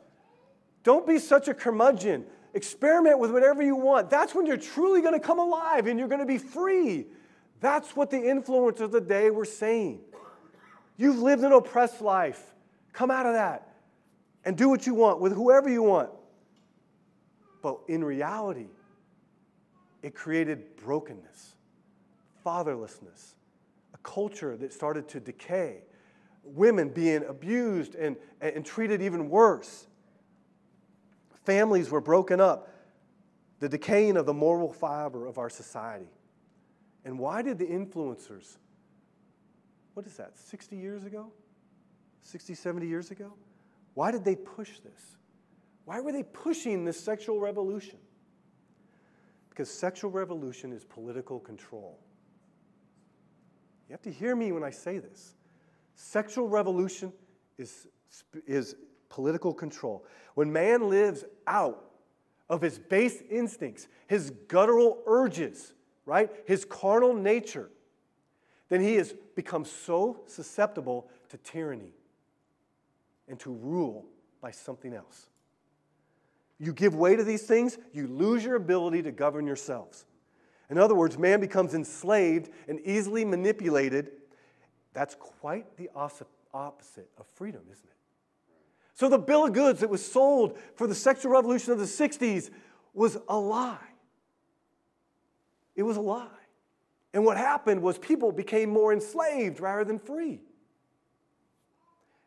Don't 0.83 1.05
be 1.05 1.19
such 1.19 1.47
a 1.47 1.53
curmudgeon. 1.53 2.25
Experiment 2.55 3.19
with 3.19 3.29
whatever 3.29 3.61
you 3.61 3.75
want. 3.75 4.09
That's 4.09 4.33
when 4.33 4.47
you're 4.47 4.57
truly 4.57 5.01
going 5.01 5.13
to 5.13 5.19
come 5.19 5.37
alive 5.37 5.85
and 5.85 5.99
you're 5.99 6.07
going 6.07 6.19
to 6.19 6.25
be 6.25 6.39
free. 6.39 7.05
That's 7.59 7.95
what 7.95 8.09
the 8.09 8.17
influencers 8.17 8.81
of 8.81 8.91
the 8.91 8.99
day 8.99 9.29
were 9.29 9.45
saying. 9.45 9.99
You've 10.97 11.19
lived 11.19 11.43
an 11.43 11.51
oppressed 11.51 12.01
life. 12.01 12.43
Come 12.91 13.11
out 13.11 13.27
of 13.27 13.33
that 13.33 13.69
and 14.43 14.57
do 14.57 14.67
what 14.67 14.87
you 14.87 14.95
want 14.95 15.19
with 15.19 15.33
whoever 15.33 15.69
you 15.69 15.83
want. 15.83 16.09
But 17.61 17.77
in 17.87 18.03
reality, 18.03 18.67
it 20.01 20.15
created 20.15 20.75
brokenness, 20.77 21.53
fatherlessness, 22.43 23.35
a 23.93 23.97
culture 23.99 24.57
that 24.57 24.73
started 24.73 25.07
to 25.09 25.19
decay, 25.19 25.83
women 26.43 26.89
being 26.89 27.23
abused 27.25 27.95
and, 27.95 28.15
and 28.41 28.65
treated 28.65 29.01
even 29.01 29.29
worse. 29.29 29.87
Families 31.45 31.89
were 31.89 32.01
broken 32.01 32.39
up, 32.39 32.69
the 33.59 33.69
decaying 33.69 34.17
of 34.17 34.25
the 34.25 34.33
moral 34.33 34.71
fiber 34.71 35.25
of 35.25 35.37
our 35.37 35.49
society. 35.49 36.09
And 37.05 37.19
why 37.19 37.41
did 37.41 37.57
the 37.57 37.65
influencers, 37.65 38.57
what 39.93 40.05
is 40.05 40.15
that, 40.17 40.37
60 40.37 40.75
years 40.75 41.03
ago? 41.03 41.31
60, 42.21 42.53
70 42.53 42.87
years 42.87 43.11
ago? 43.11 43.33
Why 43.93 44.11
did 44.11 44.23
they 44.23 44.35
push 44.35 44.79
this? 44.79 45.17
Why 45.85 45.99
were 45.99 46.13
they 46.13 46.23
pushing 46.23 46.85
this 46.85 46.99
sexual 46.99 47.39
revolution? 47.39 47.97
Because 49.49 49.69
sexual 49.69 50.09
revolution 50.09 50.71
is 50.71 50.85
political 50.85 51.39
control. 51.39 51.99
You 53.87 53.93
have 53.93 54.01
to 54.03 54.11
hear 54.11 54.35
me 54.35 54.51
when 54.51 54.63
I 54.63 54.71
say 54.71 54.97
this. 54.97 55.35
Sexual 55.95 56.47
revolution 56.47 57.13
is, 57.57 57.87
is 58.45 58.75
political 59.09 59.53
control. 59.53 60.05
When 60.35 60.51
man 60.51 60.89
lives 60.89 61.23
out 61.47 61.91
of 62.49 62.61
his 62.61 62.79
base 62.79 63.21
instincts, 63.29 63.87
his 64.07 64.31
guttural 64.47 65.01
urges, 65.05 65.73
right, 66.05 66.29
his 66.45 66.65
carnal 66.65 67.13
nature, 67.13 67.69
then 68.69 68.81
he 68.81 68.95
has 68.95 69.13
become 69.35 69.65
so 69.65 70.21
susceptible 70.25 71.09
to 71.29 71.37
tyranny 71.37 71.93
and 73.27 73.39
to 73.39 73.51
rule 73.51 74.05
by 74.41 74.51
something 74.51 74.93
else. 74.93 75.27
You 76.59 76.73
give 76.73 76.95
way 76.95 77.15
to 77.15 77.23
these 77.23 77.43
things, 77.43 77.77
you 77.91 78.07
lose 78.07 78.43
your 78.43 78.55
ability 78.55 79.03
to 79.03 79.11
govern 79.11 79.45
yourselves. 79.45 80.05
In 80.69 80.77
other 80.77 80.95
words, 80.95 81.17
man 81.17 81.39
becomes 81.39 81.73
enslaved 81.73 82.49
and 82.67 82.79
easily 82.85 83.25
manipulated. 83.25 84.11
That's 84.93 85.15
quite 85.15 85.77
the 85.77 85.89
opposite 85.95 87.09
of 87.17 87.25
freedom, 87.35 87.61
isn't 87.71 87.85
it? 87.85 87.93
So 88.93 89.09
the 89.09 89.17
bill 89.17 89.45
of 89.45 89.53
goods 89.53 89.79
that 89.79 89.89
was 89.89 90.05
sold 90.05 90.57
for 90.75 90.85
the 90.85 90.95
sexual 90.95 91.31
revolution 91.31 91.73
of 91.73 91.79
the 91.79 91.85
60s 91.85 92.51
was 92.93 93.17
a 93.27 93.37
lie. 93.37 93.77
It 95.75 95.83
was 95.83 95.97
a 95.97 96.01
lie. 96.01 96.27
And 97.13 97.25
what 97.25 97.37
happened 97.37 97.81
was 97.81 97.97
people 97.97 98.31
became 98.31 98.69
more 98.69 98.93
enslaved 98.93 99.59
rather 99.59 99.83
than 99.83 99.99
free. 99.99 100.41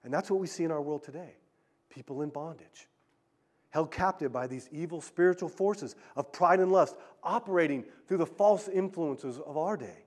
And 0.05 0.12
that's 0.14 0.31
what 0.31 0.40
we 0.40 0.46
see 0.46 0.64
in 0.64 0.70
our 0.70 0.83
world 0.83 1.02
today 1.02 1.35
people 1.88 2.20
in 2.20 2.29
bondage, 2.29 2.88
held 3.70 3.90
captive 3.90 4.31
by 4.31 4.46
these 4.46 4.68
evil 4.70 5.00
spiritual 5.00 5.48
forces 5.48 5.96
of 6.14 6.31
pride 6.31 6.61
and 6.61 6.70
lust, 6.70 6.94
operating 7.22 7.85
through 8.07 8.18
the 8.18 8.26
false 8.26 8.68
influences 8.68 9.38
of 9.38 9.57
our 9.57 9.79
day, 9.79 10.05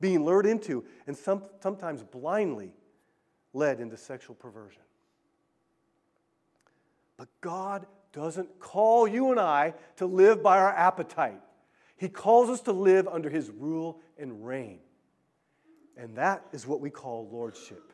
being 0.00 0.24
lured 0.24 0.46
into 0.46 0.84
and 1.06 1.16
some, 1.16 1.42
sometimes 1.60 2.02
blindly 2.02 2.72
led 3.52 3.80
into 3.80 3.96
sexual 3.96 4.34
perversion. 4.34 4.82
But 7.16 7.28
God 7.40 7.86
doesn't 8.12 8.58
call 8.58 9.08
you 9.08 9.30
and 9.30 9.40
I 9.40 9.74
to 9.96 10.06
live 10.06 10.42
by 10.42 10.58
our 10.58 10.72
appetite. 10.72 11.40
He 11.96 12.08
calls 12.08 12.50
us 12.50 12.60
to 12.62 12.72
live 12.72 13.08
under 13.08 13.30
His 13.30 13.50
rule 13.50 14.00
and 14.18 14.46
reign. 14.46 14.80
And 15.96 16.16
that 16.16 16.44
is 16.52 16.66
what 16.66 16.80
we 16.80 16.90
call 16.90 17.28
lordship. 17.30 17.92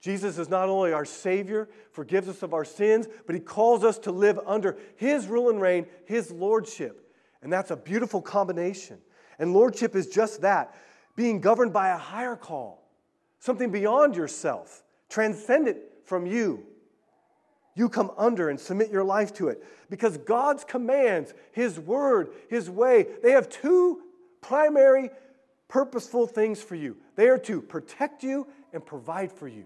Jesus 0.00 0.36
is 0.36 0.48
not 0.48 0.68
only 0.68 0.92
our 0.92 1.04
Savior, 1.04 1.68
forgives 1.92 2.28
us 2.28 2.42
of 2.42 2.52
our 2.52 2.64
sins, 2.64 3.06
but 3.24 3.34
He 3.34 3.40
calls 3.40 3.84
us 3.84 3.98
to 4.00 4.12
live 4.12 4.38
under 4.44 4.76
His 4.96 5.26
rule 5.26 5.48
and 5.48 5.60
reign, 5.60 5.86
His 6.04 6.30
lordship. 6.30 7.14
And 7.40 7.52
that's 7.52 7.70
a 7.70 7.76
beautiful 7.76 8.20
combination. 8.20 8.98
And 9.38 9.52
lordship 9.52 9.94
is 9.96 10.06
just 10.06 10.42
that 10.42 10.74
being 11.16 11.40
governed 11.40 11.72
by 11.72 11.90
a 11.90 11.98
higher 11.98 12.36
call, 12.36 12.88
something 13.38 13.70
beyond 13.70 14.16
yourself, 14.16 14.82
transcendent 15.08 15.78
from 16.04 16.26
you 16.26 16.64
you 17.74 17.88
come 17.88 18.10
under 18.18 18.50
and 18.50 18.60
submit 18.60 18.90
your 18.90 19.04
life 19.04 19.32
to 19.34 19.48
it. 19.48 19.64
Because 19.88 20.18
God's 20.18 20.64
commands, 20.64 21.32
His 21.52 21.78
word, 21.78 22.30
His 22.48 22.68
way, 22.68 23.06
they 23.22 23.32
have 23.32 23.48
two 23.48 24.02
primary 24.40 25.10
purposeful 25.68 26.26
things 26.26 26.62
for 26.62 26.74
you. 26.74 26.96
They 27.16 27.28
are 27.28 27.38
to 27.38 27.62
protect 27.62 28.22
you 28.22 28.46
and 28.72 28.84
provide 28.84 29.32
for 29.32 29.48
you. 29.48 29.64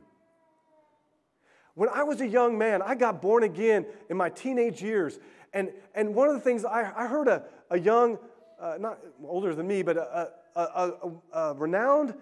When 1.75 1.89
I 1.89 2.05
was 2.05 2.21
a 2.21 2.27
young 2.27 2.57
man, 2.57 2.81
I 2.81 2.95
got 2.95 3.21
born 3.21 3.43
again 3.43 3.87
in 4.09 4.17
my 4.17 4.31
teenage 4.31 4.83
years. 4.83 5.19
And, 5.53 5.73
and 5.95 6.15
one 6.15 6.29
of 6.29 6.35
the 6.35 6.41
things 6.41 6.65
I, 6.65 6.93
I 6.97 7.07
heard 7.07 7.29
a, 7.29 7.45
a 7.71 7.79
young, 7.79 8.19
uh, 8.61 8.77
not 8.79 8.99
older 9.25 9.55
than 9.55 9.67
me, 9.67 9.83
but 9.83 9.97
a, 9.97 10.31
a, 10.55 10.61
a, 10.61 11.11
a 11.33 11.55
renowned, 11.55 12.15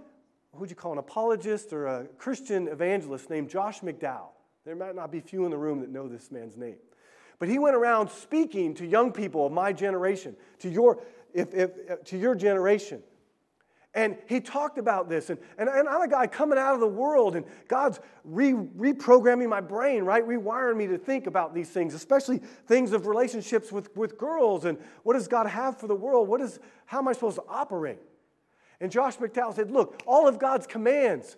who'd 0.54 0.70
you 0.70 0.76
call 0.76 0.92
an 0.92 0.98
apologist 0.98 1.72
or 1.72 1.86
a 1.86 2.06
Christian 2.18 2.68
evangelist 2.68 3.30
named 3.30 3.48
Josh 3.48 3.80
McDowell. 3.80 4.30
There 4.64 4.76
might 4.76 4.94
not 4.94 5.10
be 5.12 5.20
few 5.20 5.44
in 5.44 5.50
the 5.50 5.58
room 5.58 5.80
that 5.80 5.90
know 5.90 6.08
this 6.08 6.30
man's 6.30 6.56
name. 6.56 6.76
But 7.38 7.48
he 7.48 7.58
went 7.58 7.76
around 7.76 8.10
speaking 8.10 8.74
to 8.74 8.86
young 8.86 9.12
people 9.12 9.46
of 9.46 9.52
my 9.52 9.72
generation, 9.72 10.36
to 10.60 10.70
your, 10.70 11.02
if, 11.32 11.52
if, 11.52 12.04
to 12.04 12.18
your 12.18 12.34
generation. 12.34 13.02
And 13.94 14.18
he 14.26 14.40
talked 14.40 14.76
about 14.76 15.08
this. 15.08 15.30
And, 15.30 15.38
and, 15.56 15.68
and, 15.68 15.88
I'm 15.88 16.00
a 16.00 16.08
guy 16.08 16.26
coming 16.26 16.58
out 16.58 16.74
of 16.74 16.80
the 16.80 16.86
world, 16.86 17.36
and 17.36 17.46
God's 17.68 18.00
re, 18.24 18.52
reprogramming 18.52 19.48
my 19.48 19.60
brain, 19.60 20.02
right? 20.02 20.26
Rewiring 20.26 20.76
me 20.76 20.88
to 20.88 20.98
think 20.98 21.28
about 21.28 21.54
these 21.54 21.70
things, 21.70 21.94
especially 21.94 22.38
things 22.66 22.92
of 22.92 23.06
relationships 23.06 23.70
with, 23.70 23.96
with 23.96 24.18
girls 24.18 24.64
and 24.64 24.78
what 25.04 25.14
does 25.14 25.28
God 25.28 25.46
have 25.46 25.78
for 25.78 25.86
the 25.86 25.94
world? 25.94 26.26
What 26.26 26.40
is, 26.40 26.58
how 26.86 26.98
am 26.98 27.06
I 27.06 27.12
supposed 27.12 27.36
to 27.36 27.44
operate? 27.48 28.00
And 28.80 28.90
Josh 28.90 29.16
McDowell 29.18 29.54
said, 29.54 29.70
Look, 29.70 30.02
all 30.06 30.26
of 30.26 30.40
God's 30.40 30.66
commands 30.66 31.36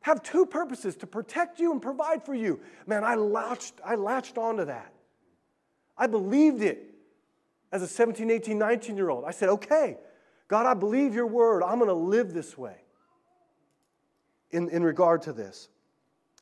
have 0.00 0.22
two 0.22 0.46
purposes 0.46 0.96
to 0.96 1.06
protect 1.06 1.60
you 1.60 1.72
and 1.72 1.80
provide 1.80 2.24
for 2.24 2.34
you. 2.34 2.60
Man, 2.86 3.04
I 3.04 3.16
latched, 3.16 3.74
I 3.84 3.96
latched 3.96 4.38
onto 4.38 4.64
that. 4.64 4.92
I 5.96 6.06
believed 6.06 6.62
it 6.62 6.94
as 7.70 7.82
a 7.82 7.86
17, 7.86 8.30
18, 8.30 8.58
19 8.58 8.96
year 8.96 9.10
old. 9.10 9.24
I 9.24 9.30
said, 9.30 9.50
okay, 9.50 9.98
God, 10.52 10.66
I 10.66 10.74
believe 10.74 11.14
your 11.14 11.26
word. 11.26 11.62
I'm 11.62 11.78
going 11.78 11.88
to 11.88 11.94
live 11.94 12.34
this 12.34 12.58
way 12.58 12.76
in, 14.50 14.68
in 14.68 14.82
regard 14.82 15.22
to 15.22 15.32
this. 15.32 15.70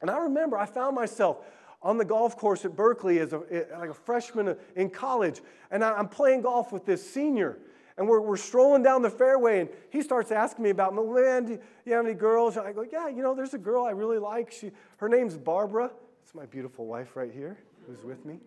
And 0.00 0.10
I 0.10 0.18
remember 0.18 0.58
I 0.58 0.66
found 0.66 0.96
myself 0.96 1.36
on 1.80 1.96
the 1.96 2.04
golf 2.04 2.36
course 2.36 2.64
at 2.64 2.74
Berkeley 2.74 3.20
as 3.20 3.32
a, 3.32 3.38
like 3.78 3.90
a 3.90 3.94
freshman 3.94 4.56
in 4.74 4.90
college, 4.90 5.42
and 5.70 5.84
I'm 5.84 6.08
playing 6.08 6.40
golf 6.40 6.72
with 6.72 6.84
this 6.84 7.08
senior 7.08 7.58
and 7.96 8.08
we're, 8.08 8.20
we're 8.20 8.36
strolling 8.36 8.82
down 8.82 9.02
the 9.02 9.10
fairway, 9.10 9.60
and 9.60 9.68
he 9.90 10.02
starts 10.02 10.32
asking 10.32 10.64
me 10.64 10.70
about, 10.70 10.92
man, 10.92 11.44
do 11.44 11.60
you 11.84 11.92
have 11.92 12.04
any 12.04 12.14
girls? 12.14 12.56
And 12.56 12.66
I 12.66 12.72
go, 12.72 12.84
yeah, 12.90 13.06
you 13.06 13.22
know, 13.22 13.36
there's 13.36 13.54
a 13.54 13.58
girl 13.58 13.84
I 13.84 13.90
really 13.90 14.18
like. 14.18 14.50
She, 14.50 14.72
her 14.96 15.08
name's 15.08 15.36
Barbara. 15.36 15.92
It's 16.24 16.34
my 16.34 16.46
beautiful 16.46 16.86
wife 16.86 17.14
right 17.14 17.30
here 17.32 17.58
who's 17.86 18.02
with 18.02 18.24
me. 18.24 18.40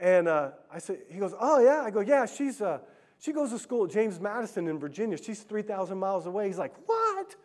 And 0.00 0.26
uh, 0.26 0.50
I 0.72 0.80
said, 0.80 0.98
he 1.08 1.20
goes, 1.20 1.32
oh, 1.38 1.60
yeah. 1.60 1.82
I 1.82 1.90
go, 1.90 2.00
yeah, 2.00 2.26
she's, 2.26 2.60
uh, 2.60 2.78
she 3.18 3.32
goes 3.32 3.50
to 3.50 3.58
school 3.58 3.84
at 3.84 3.90
James 3.90 4.20
Madison 4.20 4.68
in 4.68 4.78
Virginia. 4.78 5.16
She's 5.16 5.42
3,000 5.42 5.98
miles 5.98 6.26
away. 6.26 6.46
He's 6.46 6.58
like, 6.58 6.74
what? 6.86 7.36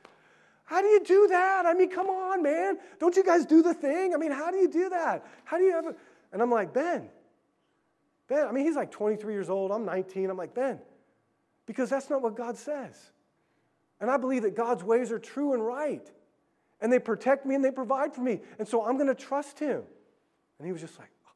How 0.66 0.82
do 0.82 0.88
you 0.88 1.04
do 1.04 1.28
that? 1.30 1.66
I 1.66 1.74
mean, 1.74 1.90
come 1.90 2.08
on, 2.08 2.44
man. 2.44 2.78
Don't 3.00 3.16
you 3.16 3.24
guys 3.24 3.46
do 3.46 3.64
the 3.64 3.74
thing? 3.74 4.14
I 4.14 4.18
mean, 4.18 4.32
how 4.32 4.52
do 4.52 4.58
you 4.58 4.70
do 4.70 4.90
that? 4.90 5.26
How 5.44 5.58
do 5.58 5.64
you 5.64 5.76
ever? 5.76 5.96
And 6.32 6.42
I'm 6.42 6.52
like, 6.52 6.74
Ben, 6.74 7.10
Ben, 8.28 8.48
I 8.48 8.52
mean, 8.52 8.66
he's 8.66 8.76
like 8.76 8.92
23 8.92 9.34
years 9.34 9.50
old. 9.50 9.72
I'm 9.72 9.86
19. 9.86 10.30
I'm 10.30 10.38
like, 10.38 10.54
Ben, 10.54 10.80
because 11.66 11.90
that's 11.90 12.10
not 12.10 12.22
what 12.22 12.36
God 12.36 12.56
says. 12.56 13.12
And 14.00 14.10
I 14.10 14.18
believe 14.18 14.44
that 14.44 14.56
God's 14.56 14.84
ways 14.84 15.12
are 15.12 15.20
true 15.20 15.54
and 15.54 15.66
right. 15.66 16.08
And 16.82 16.94
they 16.94 17.00
protect 17.00 17.46
me 17.46 17.56
and 17.56 17.66
they 17.66 17.72
provide 17.72 18.14
for 18.14 18.22
me. 18.22 18.42
And 18.60 18.68
so 18.68 18.86
I'm 18.86 18.96
going 18.96 19.08
to 19.08 19.16
trust 19.16 19.60
Him. 19.60 19.82
And 20.60 20.66
he 20.66 20.72
was 20.72 20.82
just 20.82 20.98
like, 21.00 21.10
oh. 21.26 21.32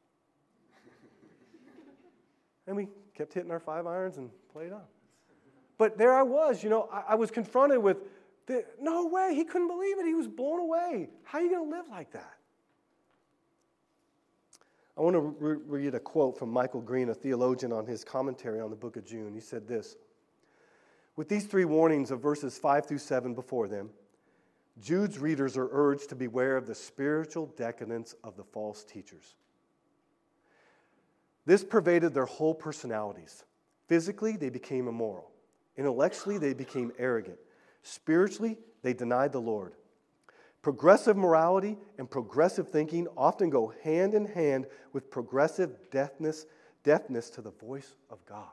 and 2.68 2.76
we 2.76 2.88
kept 3.16 3.32
hitting 3.34 3.50
our 3.50 3.60
five 3.60 3.86
irons 3.86 4.18
and 4.18 4.30
played 4.52 4.72
on. 4.72 4.82
But 5.78 5.98
there 5.98 6.14
I 6.14 6.22
was, 6.22 6.62
you 6.62 6.70
know, 6.70 6.88
I, 6.92 7.04
I 7.10 7.14
was 7.14 7.30
confronted 7.30 7.78
with, 7.78 7.98
the, 8.46 8.64
no 8.80 9.06
way, 9.06 9.34
he 9.34 9.44
couldn't 9.44 9.68
believe 9.68 9.98
it. 9.98 10.06
He 10.06 10.14
was 10.14 10.28
blown 10.28 10.60
away. 10.60 11.08
How 11.24 11.38
are 11.38 11.42
you 11.42 11.50
going 11.50 11.70
to 11.70 11.76
live 11.76 11.88
like 11.88 12.12
that? 12.12 12.34
I 14.96 15.00
want 15.00 15.14
to 15.14 15.20
re- 15.20 15.58
read 15.66 15.94
a 15.94 16.00
quote 16.00 16.38
from 16.38 16.50
Michael 16.50 16.80
Green, 16.80 17.08
a 17.08 17.14
theologian, 17.14 17.72
on 17.72 17.86
his 17.86 18.04
commentary 18.04 18.60
on 18.60 18.70
the 18.70 18.76
book 18.76 18.96
of 18.96 19.04
Jude. 19.04 19.32
He 19.34 19.40
said 19.40 19.66
this 19.66 19.96
with 21.16 21.28
these 21.28 21.46
three 21.46 21.64
warnings 21.64 22.10
of 22.10 22.20
verses 22.20 22.58
5 22.58 22.86
through 22.86 22.98
7 22.98 23.34
before 23.34 23.68
them, 23.68 23.90
Jude's 24.80 25.18
readers 25.18 25.56
are 25.56 25.68
urged 25.70 26.08
to 26.08 26.16
beware 26.16 26.56
of 26.56 26.66
the 26.66 26.74
spiritual 26.74 27.46
decadence 27.56 28.14
of 28.24 28.36
the 28.36 28.42
false 28.42 28.82
teachers. 28.82 29.36
This 31.46 31.64
pervaded 31.64 32.14
their 32.14 32.26
whole 32.26 32.54
personalities. 32.54 33.44
Physically, 33.86 34.36
they 34.36 34.48
became 34.48 34.88
immoral. 34.88 35.30
Intellectually, 35.76 36.38
they 36.38 36.54
became 36.54 36.92
arrogant. 36.98 37.38
Spiritually, 37.82 38.56
they 38.82 38.94
denied 38.94 39.32
the 39.32 39.40
Lord. 39.40 39.74
Progressive 40.62 41.16
morality 41.16 41.76
and 41.98 42.10
progressive 42.10 42.70
thinking 42.70 43.06
often 43.16 43.50
go 43.50 43.74
hand 43.82 44.14
in 44.14 44.24
hand 44.24 44.66
with 44.94 45.10
progressive 45.10 45.76
deafness, 45.90 46.46
deafness 46.82 47.28
to 47.30 47.42
the 47.42 47.50
voice 47.50 47.96
of 48.08 48.24
God. 48.24 48.48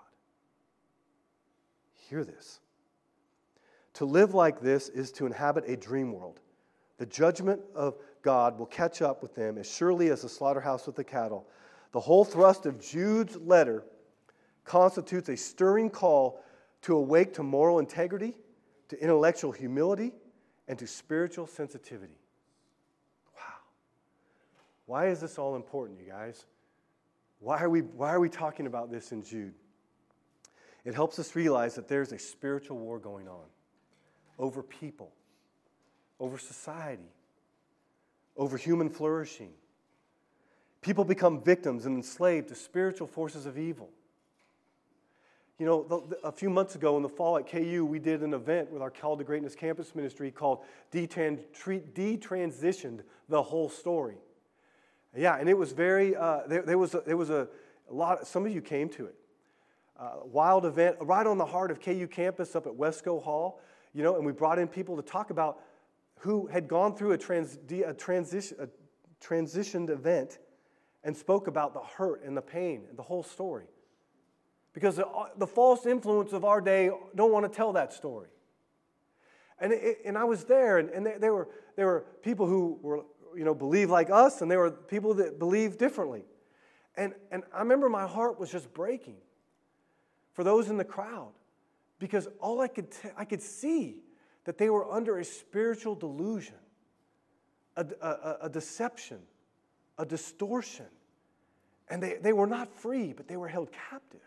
Hear 2.10 2.25
this. 2.25 2.60
To 3.93 4.06
live 4.06 4.34
like 4.34 4.60
this 4.60 4.89
is 4.89 5.12
to 5.13 5.25
inhabit 5.25 5.63
a 5.67 5.77
dream 5.77 6.12
world. 6.12 6.41
The 6.97 7.06
judgment 7.06 7.62
of 7.73 7.95
God 8.21 8.60
will 8.60 8.65
catch 8.65 9.01
up 9.01 9.21
with 9.21 9.34
them 9.34 9.58
as 9.58 9.71
surely 9.71 10.10
as 10.10 10.21
the 10.23 10.30
slaughterhouse 10.30 10.86
with 10.86 10.97
the 10.97 11.04
cattle. 11.04 11.47
The 11.91 11.99
whole 11.99 12.23
thrust 12.23 12.65
of 12.65 12.80
Jude's 12.80 13.38
letter 13.38 13.84
constitutes 14.63 15.30
a 15.30 15.36
stirring 15.36 15.89
call 15.89 16.43
to 16.84 16.95
awake 16.95 17.34
to 17.34 17.43
moral 17.43 17.80
integrity, 17.80 18.36
to 18.89 19.01
intellectual 19.01 19.51
humility, 19.51 20.13
and 20.67 20.80
to 20.80 20.88
spiritual 20.88 21.47
sensitivity. 21.47 22.17
Wow. 23.36 23.60
Why 24.86 25.08
is 25.08 25.19
this 25.19 25.38
all 25.38 25.56
important, 25.56 25.99
you 25.99 26.12
guys? 26.12 26.45
Why 27.39 27.60
are 27.62 27.69
we, 27.69 27.82
why 27.82 28.13
are 28.13 28.19
we 28.19 28.30
talking 28.30 28.67
about 28.67 28.91
this 28.91 29.12
in 29.12 29.23
Jude? 29.23 29.54
It 30.86 30.93
helps 30.93 31.19
us 31.19 31.36
realize 31.36 31.75
that 31.75 31.88
there's 31.88 32.12
a 32.12 32.19
spiritual 32.19 32.77
war 32.77 32.99
going 32.99 33.27
on 33.27 33.45
over 34.39 34.63
people, 34.63 35.12
over 36.19 36.38
society, 36.38 37.12
over 38.38 38.58
human 38.58 38.89
flourishing. 38.89 39.51
People 40.82 41.04
become 41.04 41.41
victims 41.41 41.86
and 41.86 41.96
enslaved 41.96 42.50
to 42.50 42.56
spiritual 42.56 43.08
forces 43.08 43.46
of 43.46 43.58
evil. 43.58 43.89
You 45.60 45.67
know, 45.67 46.10
a 46.24 46.32
few 46.32 46.50
months 46.50 46.74
ago 46.74 46.98
in 46.98 47.04
the 47.04 47.10
fall 47.10 47.38
at 47.38 47.48
KU, 47.48 47.86
we 47.86 48.00
did 48.00 48.24
an 48.24 48.34
event 48.34 48.72
with 48.72 48.82
our 48.82 48.89
Call 48.89 49.15
to 49.15 49.24
Greatness 49.24 49.54
campus 49.54 49.94
ministry 49.94 50.32
called 50.32 50.63
Detransitioned 50.91 53.02
the 53.30 53.44
Whole 53.44 53.70
Story. 53.70 54.17
Yeah, 55.15 55.38
and 55.38 55.48
it 55.48 55.56
was 55.56 55.72
very, 55.72 56.15
uh, 56.15 56.48
there, 56.48 56.63
there, 56.63 56.80
was, 56.80 56.96
a, 56.96 57.04
there 57.06 57.17
was 57.17 57.30
a, 57.30 57.48
lot, 57.91 58.26
some 58.26 58.46
of 58.46 58.52
you 58.52 58.62
came 58.62 58.89
to 58.89 59.06
it. 59.06 59.15
uh, 60.00 60.13
wild 60.26 60.65
event 60.65 60.96
right 61.02 61.28
on 61.28 61.38
the 61.38 61.46
heart 61.46 61.70
of 61.70 61.80
KU 61.80 62.08
campus 62.08 62.56
up 62.56 62.65
at 62.65 62.74
Wescoe 62.74 63.22
Hall, 63.22 63.60
you 63.94 64.02
know, 64.02 64.15
and 64.15 64.26
we 64.26 64.32
brought 64.32 64.58
in 64.58 64.67
people 64.67 64.96
to 64.96 65.04
talk 65.04 65.30
about 65.30 65.60
who 66.20 66.48
had 66.48 66.67
gone 66.67 66.96
through 66.96 67.12
a, 67.12 67.17
trans, 67.17 67.60
a, 67.86 67.94
transition, 67.94 68.58
a 68.60 68.67
transitioned 69.24 69.91
event 69.91 70.39
and 71.04 71.16
spoke 71.16 71.48
about 71.48 71.74
the 71.74 71.80
hurt 71.80 72.24
and 72.24 72.36
the 72.36 72.42
pain 72.42 72.84
and 72.90 72.98
the 72.98 73.04
whole 73.04 73.24
story. 73.24 73.66
Because 74.74 74.96
the, 74.96 75.08
uh, 75.08 75.28
the 75.38 75.48
false 75.48 75.86
influence 75.86 76.34
of 76.34 76.46
our 76.46 76.62
day 76.62 76.90
don't 77.16 77.32
want 77.32 77.52
to 77.52 77.56
tell 77.56 77.74
that 77.74 77.94
story. 77.94 78.30
And, 79.60 79.74
it, 79.74 80.00
and 80.06 80.18
I 80.18 80.24
was 80.24 80.46
there, 80.46 80.78
and, 80.78 80.90
and 80.90 81.06
there, 81.22 81.34
were, 81.34 81.50
there 81.76 81.86
were 81.86 82.06
people 82.24 82.48
who 82.48 82.80
were, 82.82 83.04
you 83.36 83.44
know, 83.44 83.54
believe 83.54 83.90
like 83.90 84.10
us, 84.10 84.42
and 84.42 84.50
there 84.50 84.60
were 84.60 84.72
people 84.72 85.14
that 85.16 85.40
believe 85.40 85.78
differently. 85.78 86.24
And, 86.96 87.14
and 87.32 87.44
I 87.54 87.60
remember 87.60 87.90
my 87.90 88.08
heart 88.08 88.40
was 88.40 88.52
just 88.52 88.74
breaking 88.74 89.18
for 90.34 90.44
those 90.44 90.70
in 90.70 90.78
the 90.78 90.86
crowd 90.86 91.32
because 92.00 92.28
all 92.40 92.62
I 92.62 92.68
could, 92.68 92.92
t- 92.92 93.10
I 93.16 93.26
could 93.26 93.42
see 93.42 93.98
that 94.46 94.58
they 94.58 94.70
were 94.70 94.92
under 94.92 95.20
a 95.20 95.24
spiritual 95.26 95.96
delusion, 95.96 96.56
a, 97.76 97.86
a, 98.02 98.38
a 98.44 98.50
deception, 98.50 99.20
a 99.97 100.06
distortion. 100.06 100.86
And 101.89 102.01
they, 102.01 102.15
they 102.21 102.34
were 102.34 102.47
not 102.47 102.73
free, 102.73 103.13
but 103.13 103.27
they 103.27 103.38
were 103.38 103.47
held 103.47 103.71
captive. 103.71 104.21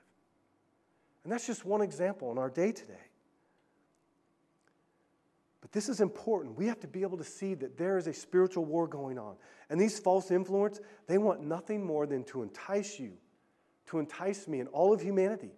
And 1.25 1.33
that's 1.33 1.47
just 1.47 1.65
one 1.65 1.81
example 1.81 2.31
in 2.31 2.39
our 2.39 2.51
day 2.51 2.73
today. 2.73 2.95
But 5.63 5.73
this 5.73 5.89
is 5.89 6.03
important. 6.03 6.59
We 6.59 6.67
have 6.67 6.79
to 6.81 6.87
be 6.87 7.01
able 7.01 7.17
to 7.17 7.25
see 7.25 7.55
that 7.55 7.79
there 7.79 7.97
is 7.97 8.07
a 8.07 8.13
spiritual 8.13 8.67
war 8.67 8.87
going 8.87 9.19
on. 9.19 9.37
And 9.71 9.81
these 9.81 9.99
false 9.99 10.31
influence, 10.31 10.81
they 11.07 11.17
want 11.17 11.41
nothing 11.41 11.85
more 11.85 12.07
than 12.07 12.23
to 12.25 12.43
entice 12.43 13.01
you, 13.01 13.13
to 13.87 13.99
entice 13.99 14.47
me 14.47 14.61
and 14.61 14.69
all 14.69 14.93
of 14.93 15.01
humanity. 15.01 15.53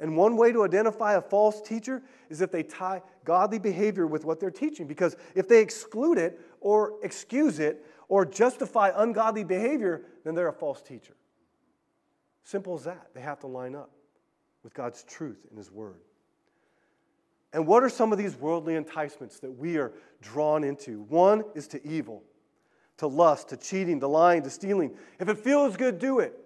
And 0.00 0.16
one 0.16 0.38
way 0.38 0.50
to 0.50 0.64
identify 0.64 1.12
a 1.12 1.20
false 1.20 1.60
teacher 1.60 2.02
is 2.30 2.40
if 2.40 2.50
they 2.50 2.62
tie 2.62 3.02
godly 3.24 3.58
behavior 3.58 4.06
with 4.06 4.24
what 4.24 4.40
they're 4.40 4.50
teaching. 4.50 4.86
Because 4.86 5.14
if 5.34 5.46
they 5.46 5.60
exclude 5.60 6.16
it 6.16 6.40
or 6.62 6.94
excuse 7.02 7.58
it 7.58 7.84
or 8.10 8.26
justify 8.26 8.90
ungodly 8.94 9.44
behavior, 9.44 10.02
then 10.24 10.34
they're 10.34 10.48
a 10.48 10.52
false 10.52 10.82
teacher. 10.82 11.14
Simple 12.42 12.74
as 12.74 12.84
that. 12.84 13.06
They 13.14 13.20
have 13.20 13.38
to 13.40 13.46
line 13.46 13.76
up 13.76 13.90
with 14.64 14.74
God's 14.74 15.04
truth 15.04 15.46
in 15.50 15.56
His 15.56 15.70
Word. 15.70 16.00
And 17.52 17.66
what 17.66 17.84
are 17.84 17.88
some 17.88 18.10
of 18.12 18.18
these 18.18 18.36
worldly 18.36 18.74
enticements 18.74 19.38
that 19.40 19.52
we 19.52 19.78
are 19.78 19.92
drawn 20.20 20.64
into? 20.64 21.02
One 21.02 21.44
is 21.54 21.68
to 21.68 21.86
evil, 21.86 22.24
to 22.98 23.06
lust, 23.06 23.50
to 23.50 23.56
cheating, 23.56 24.00
to 24.00 24.08
lying, 24.08 24.42
to 24.42 24.50
stealing. 24.50 24.96
If 25.20 25.28
it 25.28 25.38
feels 25.38 25.76
good, 25.76 26.00
do 26.00 26.18
it. 26.18 26.36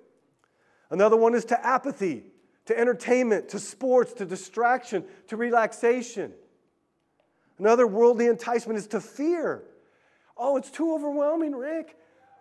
Another 0.90 1.16
one 1.16 1.35
is 1.35 1.46
to 1.46 1.66
apathy, 1.66 2.24
to 2.66 2.79
entertainment, 2.79 3.48
to 3.50 3.59
sports, 3.59 4.12
to 4.14 4.27
distraction, 4.27 5.05
to 5.29 5.37
relaxation. 5.38 6.35
Another 7.59 7.87
worldly 7.87 8.27
enticement 8.27 8.79
is 8.79 8.87
to 8.88 9.00
fear. 9.00 9.62
Oh, 10.37 10.57
it's 10.57 10.70
too 10.70 10.94
overwhelming, 10.94 11.55
Rick. 11.55 11.97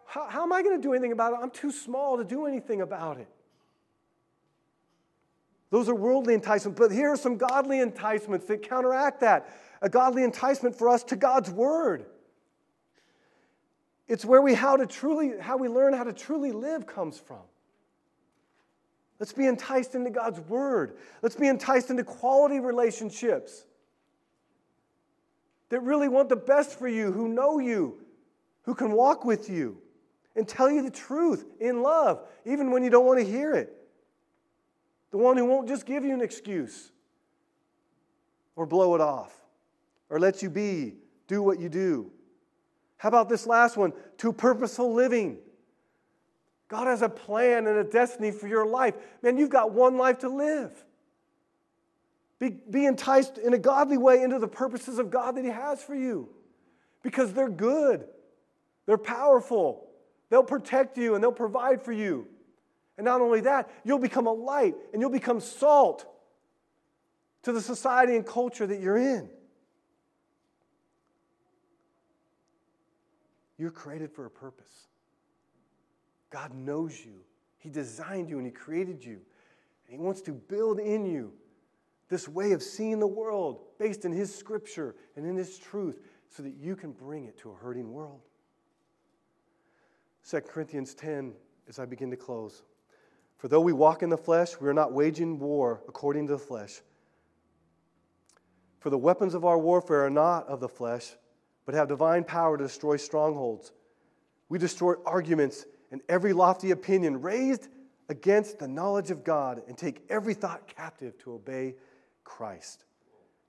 How, 0.05 0.27
how 0.27 0.43
am 0.43 0.53
I 0.53 0.61
going 0.63 0.75
to 0.75 0.81
do 0.81 0.93
anything 0.93 1.11
about 1.11 1.33
it? 1.33 1.39
I'm 1.41 1.51
too 1.51 1.71
small 1.71 2.17
to 2.17 2.23
do 2.23 2.45
anything 2.45 2.81
about 2.81 3.17
it. 3.19 3.27
Those 5.69 5.89
are 5.89 5.95
worldly 5.95 6.35
enticements, 6.35 6.79
but 6.79 6.91
here 6.91 7.09
are 7.09 7.17
some 7.17 7.37
godly 7.37 7.79
enticements 7.79 8.45
that 8.47 8.61
counteract 8.61 9.21
that. 9.21 9.49
A 9.81 9.89
godly 9.89 10.23
enticement 10.23 10.75
for 10.75 10.87
us 10.87 11.03
to 11.05 11.15
God's 11.15 11.49
word. 11.49 12.05
It's 14.07 14.23
where 14.23 14.41
we 14.41 14.53
how 14.53 14.77
to 14.77 14.85
truly 14.85 15.33
how 15.39 15.57
we 15.57 15.67
learn 15.67 15.93
how 15.93 16.03
to 16.03 16.13
truly 16.13 16.51
live 16.51 16.85
comes 16.85 17.17
from. 17.17 17.41
Let's 19.19 19.33
be 19.33 19.47
enticed 19.47 19.95
into 19.95 20.09
God's 20.09 20.39
word. 20.41 20.97
Let's 21.21 21.35
be 21.35 21.47
enticed 21.47 21.89
into 21.89 22.03
quality 22.03 22.59
relationships 22.59 23.65
that 25.69 25.81
really 25.81 26.07
want 26.07 26.29
the 26.29 26.35
best 26.35 26.77
for 26.77 26.87
you, 26.87 27.11
who 27.11 27.27
know 27.27 27.59
you, 27.59 27.99
who 28.63 28.75
can 28.75 28.91
walk 28.91 29.25
with 29.25 29.49
you 29.49 29.77
and 30.35 30.47
tell 30.47 30.69
you 30.69 30.81
the 30.81 30.91
truth 30.91 31.45
in 31.59 31.81
love, 31.81 32.21
even 32.45 32.71
when 32.71 32.83
you 32.83 32.89
don't 32.89 33.05
want 33.05 33.19
to 33.19 33.25
hear 33.25 33.53
it 33.53 33.77
the 35.13 35.19
one 35.19 35.37
who 35.37 35.45
won't 35.45 35.67
just 35.67 35.85
give 35.85 36.03
you 36.03 36.11
an 36.11 36.21
excuse 36.21 36.91
or 38.55 38.65
blow 38.65 38.95
it 38.95 39.01
off 39.01 39.31
or 40.09 40.19
let 40.19 40.41
you 40.41 40.49
be, 40.49 40.95
do 41.27 41.43
what 41.43 41.59
you 41.59 41.69
do. 41.69 42.11
How 42.97 43.09
about 43.09 43.29
this 43.29 43.45
last 43.45 43.77
one? 43.77 43.93
To 44.17 44.33
purposeful 44.33 44.91
living. 44.91 45.37
God 46.67 46.87
has 46.87 47.03
a 47.03 47.09
plan 47.09 47.67
and 47.67 47.77
a 47.77 47.83
destiny 47.83 48.31
for 48.31 48.47
your 48.47 48.65
life. 48.65 48.95
Man, 49.21 49.37
you've 49.37 49.51
got 49.51 49.71
one 49.71 49.99
life 49.99 50.17
to 50.19 50.29
live. 50.29 50.83
Be, 52.43 52.49
be 52.49 52.85
enticed 52.85 53.37
in 53.37 53.53
a 53.53 53.57
godly 53.57 53.97
way 53.97 54.21
into 54.21 54.37
the 54.37 54.49
purposes 54.49 54.99
of 54.99 55.09
God 55.09 55.37
that 55.37 55.45
He 55.45 55.49
has 55.49 55.81
for 55.81 55.95
you 55.95 56.27
because 57.01 57.31
they're 57.31 57.47
good, 57.47 58.03
they're 58.85 58.97
powerful, 58.97 59.87
they'll 60.29 60.43
protect 60.43 60.97
you, 60.97 61.15
and 61.15 61.23
they'll 61.23 61.31
provide 61.31 61.81
for 61.81 61.93
you. 61.93 62.27
And 62.97 63.05
not 63.05 63.21
only 63.21 63.39
that, 63.41 63.71
you'll 63.85 63.97
become 63.97 64.27
a 64.27 64.33
light 64.33 64.75
and 64.91 65.01
you'll 65.01 65.09
become 65.09 65.39
salt 65.39 66.05
to 67.43 67.53
the 67.53 67.61
society 67.61 68.17
and 68.17 68.25
culture 68.25 68.67
that 68.67 68.81
you're 68.81 68.97
in. 68.97 69.29
You're 73.57 73.71
created 73.71 74.11
for 74.11 74.25
a 74.25 74.29
purpose. 74.29 74.87
God 76.29 76.53
knows 76.53 77.05
you, 77.05 77.21
He 77.59 77.69
designed 77.69 78.29
you 78.29 78.35
and 78.35 78.45
He 78.45 78.51
created 78.51 79.01
you. 79.01 79.21
And 79.87 79.97
He 79.97 79.97
wants 79.97 80.19
to 80.23 80.33
build 80.33 80.79
in 80.79 81.05
you 81.05 81.31
this 82.13 82.29
way 82.29 82.51
of 82.51 82.61
seeing 82.61 82.99
the 82.99 83.07
world 83.07 83.61
based 83.79 84.05
in 84.05 84.11
His 84.11 84.33
scripture 84.33 84.95
and 85.15 85.25
in 85.25 85.35
His 85.35 85.57
truth 85.57 85.99
so 86.29 86.43
that 86.43 86.53
you 86.53 86.75
can 86.75 86.91
bring 86.91 87.25
it 87.25 87.35
to 87.39 87.49
a 87.49 87.55
hurting 87.55 87.91
world. 87.91 88.21
2 90.29 90.41
Corinthians 90.41 90.93
10, 90.93 91.33
as 91.67 91.79
I 91.79 91.85
begin 91.85 92.11
to 92.11 92.15
close. 92.15 92.61
For 93.37 93.47
though 93.47 93.61
we 93.61 93.73
walk 93.73 94.03
in 94.03 94.11
the 94.11 94.17
flesh, 94.17 94.51
we 94.61 94.69
are 94.69 94.75
not 94.75 94.93
waging 94.93 95.39
war 95.39 95.81
according 95.87 96.27
to 96.27 96.33
the 96.33 96.39
flesh. 96.39 96.81
For 98.79 98.91
the 98.91 98.97
weapons 98.97 99.33
of 99.33 99.43
our 99.43 99.57
warfare 99.57 100.05
are 100.05 100.11
not 100.11 100.47
of 100.47 100.59
the 100.59 100.69
flesh, 100.69 101.15
but 101.65 101.73
have 101.73 101.87
divine 101.87 102.25
power 102.25 102.59
to 102.59 102.63
destroy 102.63 102.95
strongholds. 102.95 103.71
We 104.49 104.59
destroy 104.59 104.93
arguments 105.03 105.65
and 105.91 105.99
every 106.07 106.33
lofty 106.33 106.69
opinion 106.69 107.23
raised 107.23 107.69
against 108.07 108.59
the 108.59 108.67
knowledge 108.67 109.09
of 109.09 109.23
God 109.23 109.63
and 109.67 109.75
take 109.75 110.05
every 110.09 110.35
thought 110.35 110.67
captive 110.67 111.17
to 111.23 111.33
obey 111.33 111.73
Christ. 112.23 112.85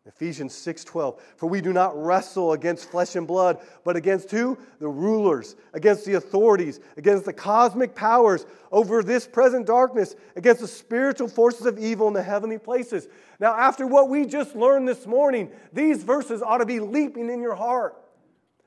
Ephesians 0.07 0.53
6:12 0.55 1.19
For 1.37 1.49
we 1.49 1.63
do 1.63 1.73
not 1.73 1.97
wrestle 1.97 2.53
against 2.53 2.91
flesh 2.91 3.17
and 3.17 3.27
blood 3.27 3.59
but 3.85 3.97
against 3.97 4.31
who? 4.31 4.59
The 4.79 4.89
rulers 4.89 5.57
against 5.73 6.05
the 6.05 6.15
authorities 6.15 6.79
against 6.99 7.25
the 7.25 7.33
cosmic 7.33 7.95
powers 7.95 8.45
over 8.71 9.03
this 9.03 9.27
present 9.27 9.67
darkness 9.67 10.15
against 10.37 10.61
the 10.61 10.69
spiritual 10.69 11.29
forces 11.29 11.65
of 11.65 11.79
evil 11.79 12.07
in 12.07 12.13
the 12.13 12.23
heavenly 12.23 12.59
places. 12.59 13.09
Now 13.41 13.55
after 13.55 13.87
what 13.87 14.11
we 14.11 14.27
just 14.27 14.55
learned 14.55 14.87
this 14.87 15.07
morning 15.07 15.51
these 15.73 16.03
verses 16.03 16.43
ought 16.43 16.59
to 16.59 16.67
be 16.67 16.81
leaping 16.81 17.31
in 17.31 17.41
your 17.41 17.55
heart. 17.55 17.97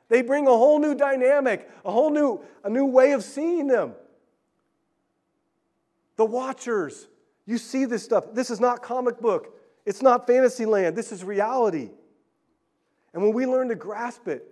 They 0.10 0.24
bring 0.24 0.48
a 0.48 0.52
whole 0.52 0.80
new 0.80 0.96
dynamic 0.96 1.70
a 1.86 1.92
whole 1.92 2.10
new 2.10 2.42
a 2.64 2.70
new 2.70 2.86
way 2.86 3.12
of 3.12 3.24
seeing 3.24 3.68
them. 3.68 3.94
The 6.16 6.26
watchers 6.26 7.08
you 7.46 7.60
see 7.60 7.86
this 7.86 8.04
stuff. 8.04 8.34
This 8.34 8.50
is 8.50 8.60
not 8.60 8.82
comic 8.82 9.20
book 9.20 9.54
it's 9.88 10.02
not 10.02 10.28
fantasy 10.28 10.66
land, 10.66 10.98
this 10.98 11.14
is 11.14 11.24
reality. 11.24 11.92
And 13.14 13.24
when 13.24 13.34
we 13.34 13.46
learn 13.46 13.70
to 13.70 13.76
grasp 13.76 14.28
it, 14.28 14.46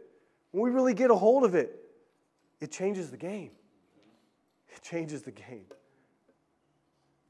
when 0.51 0.63
we 0.63 0.69
really 0.69 0.93
get 0.93 1.11
a 1.11 1.15
hold 1.15 1.43
of 1.43 1.55
it, 1.55 1.77
it 2.61 2.71
changes 2.71 3.11
the 3.11 3.17
game. 3.17 3.51
It 4.73 4.81
changes 4.81 5.23
the 5.23 5.33
game. 5.33 5.65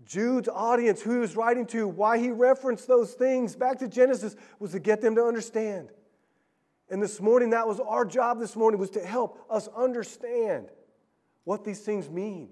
Jude's 0.06 0.48
audience, 0.48 1.02
who 1.02 1.14
he 1.14 1.18
was 1.18 1.36
writing 1.36 1.66
to, 1.68 1.88
why 1.88 2.20
he 2.20 2.30
referenced 2.30 2.88
those 2.88 3.14
things 3.14 3.56
back 3.56 3.80
to 3.80 3.88
Genesis, 3.88 4.36
was 4.60 4.74
to 4.74 4.80
get 4.80 5.02
them 5.02 5.16
to 5.16 5.24
understand. 5.24 5.90
And 6.92 7.02
this 7.02 7.20
morning, 7.20 7.50
that 7.50 7.68
was 7.68 7.80
our 7.80 8.06
job 8.06 8.40
this 8.40 8.56
morning, 8.56 8.80
was 8.80 8.92
to 8.92 9.04
help 9.04 9.44
us 9.50 9.68
understand 9.76 10.68
what 11.44 11.64
these 11.64 11.80
things 11.80 12.08
mean 12.08 12.50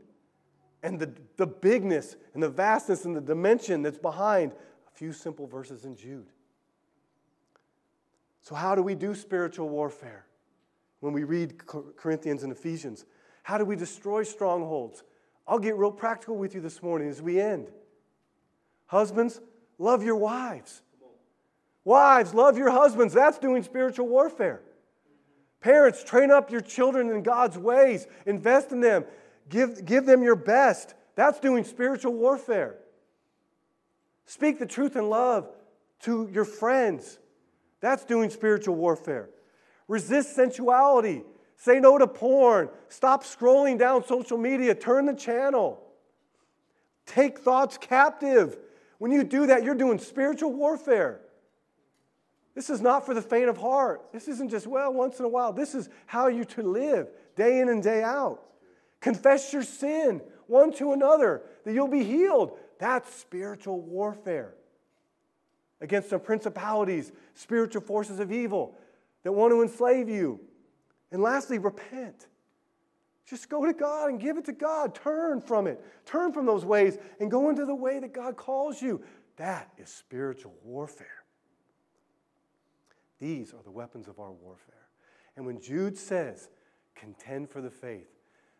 and 0.81 0.99
the, 0.99 1.13
the 1.37 1.45
bigness 1.45 2.15
and 2.33 2.41
the 2.41 2.49
vastness 2.49 3.05
and 3.05 3.15
the 3.15 3.21
dimension 3.21 3.83
that's 3.83 3.99
behind 3.99 4.51
few 4.93 5.11
simple 5.11 5.47
verses 5.47 5.85
in 5.85 5.95
Jude. 5.95 6.27
So, 8.41 8.55
how 8.55 8.75
do 8.75 8.83
we 8.83 8.95
do 8.95 9.15
spiritual 9.15 9.69
warfare 9.69 10.25
when 10.99 11.13
we 11.13 11.23
read 11.23 11.65
Corinthians 11.65 12.43
and 12.43 12.51
Ephesians? 12.51 13.05
How 13.43 13.57
do 13.57 13.65
we 13.65 13.75
destroy 13.75 14.23
strongholds? 14.23 15.03
I'll 15.47 15.59
get 15.59 15.75
real 15.75 15.91
practical 15.91 16.37
with 16.37 16.55
you 16.55 16.61
this 16.61 16.81
morning 16.81 17.09
as 17.09 17.21
we 17.21 17.39
end. 17.39 17.69
Husbands, 18.85 19.41
love 19.77 20.03
your 20.03 20.15
wives. 20.15 20.81
Wives, 21.85 22.33
love 22.33 22.57
your 22.57 22.69
husbands. 22.69 23.13
That's 23.13 23.39
doing 23.39 23.63
spiritual 23.63 24.07
warfare. 24.07 24.61
Parents, 25.59 26.03
train 26.03 26.31
up 26.31 26.51
your 26.51 26.61
children 26.61 27.09
in 27.09 27.23
God's 27.23 27.57
ways, 27.57 28.07
invest 28.25 28.71
in 28.71 28.81
them, 28.81 29.05
give, 29.49 29.85
give 29.85 30.05
them 30.05 30.21
your 30.21 30.35
best. 30.35 30.93
That's 31.15 31.39
doing 31.39 31.63
spiritual 31.63 32.13
warfare. 32.13 32.75
Speak 34.25 34.59
the 34.59 34.65
truth 34.65 34.95
in 34.95 35.09
love 35.09 35.49
to 36.01 36.29
your 36.31 36.45
friends. 36.45 37.19
That's 37.81 38.05
doing 38.05 38.29
spiritual 38.29 38.75
warfare. 38.75 39.29
Resist 39.87 40.35
sensuality. 40.35 41.23
Say 41.57 41.79
no 41.79 41.97
to 41.97 42.07
porn. 42.07 42.69
Stop 42.89 43.23
scrolling 43.23 43.77
down 43.77 44.05
social 44.05 44.37
media. 44.37 44.75
Turn 44.75 45.05
the 45.05 45.13
channel. 45.13 45.81
Take 47.05 47.39
thoughts 47.39 47.77
captive. 47.77 48.57
When 48.97 49.11
you 49.11 49.23
do 49.23 49.47
that, 49.47 49.63
you're 49.63 49.75
doing 49.75 49.99
spiritual 49.99 50.53
warfare. 50.53 51.19
This 52.55 52.69
is 52.69 52.81
not 52.81 53.05
for 53.05 53.13
the 53.13 53.21
faint 53.21 53.49
of 53.49 53.57
heart. 53.57 54.11
This 54.13 54.27
isn't 54.27 54.49
just, 54.49 54.67
well, 54.67 54.93
once 54.93 55.19
in 55.19 55.25
a 55.25 55.29
while. 55.29 55.53
This 55.53 55.73
is 55.73 55.89
how 56.05 56.27
you 56.27 56.45
to 56.45 56.61
live 56.61 57.09
day 57.35 57.59
in 57.59 57.69
and 57.69 57.81
day 57.81 58.03
out. 58.03 58.41
Confess 59.01 59.51
your 59.51 59.63
sin 59.63 60.21
one 60.47 60.71
to 60.73 60.93
another 60.93 61.41
that 61.65 61.73
you'll 61.73 61.87
be 61.87 62.03
healed. 62.03 62.57
That's 62.83 63.15
spiritual 63.15 63.79
warfare 63.79 64.55
against 65.79 66.09
the 66.09 66.19
principalities, 66.19 67.13
spiritual 67.33 67.81
forces 67.81 68.19
of 68.19 68.29
evil 68.29 68.77
that 69.23 69.31
want 69.31 69.53
to 69.53 69.61
enslave 69.61 70.09
you. 70.09 70.41
And 71.09 71.21
lastly, 71.21 71.59
repent. 71.59 72.27
Just 73.25 73.47
go 73.47 73.65
to 73.65 73.71
God 73.71 74.09
and 74.09 74.19
give 74.19 74.37
it 74.37 74.43
to 74.47 74.51
God. 74.51 74.95
Turn 74.95 75.39
from 75.39 75.65
it. 75.65 75.81
Turn 76.05 76.33
from 76.33 76.45
those 76.45 76.65
ways 76.65 76.97
and 77.21 77.31
go 77.31 77.49
into 77.49 77.65
the 77.65 77.73
way 77.73 77.99
that 77.99 78.11
God 78.11 78.35
calls 78.35 78.81
you. 78.81 79.01
That 79.37 79.71
is 79.77 79.87
spiritual 79.87 80.53
warfare. 80.61 81.23
These 83.17 83.53
are 83.53 83.63
the 83.63 83.71
weapons 83.71 84.09
of 84.09 84.19
our 84.19 84.33
warfare. 84.33 84.89
And 85.37 85.45
when 85.45 85.61
Jude 85.61 85.97
says, 85.97 86.49
contend 86.95 87.49
for 87.49 87.61
the 87.61 87.71
faith, 87.71 88.09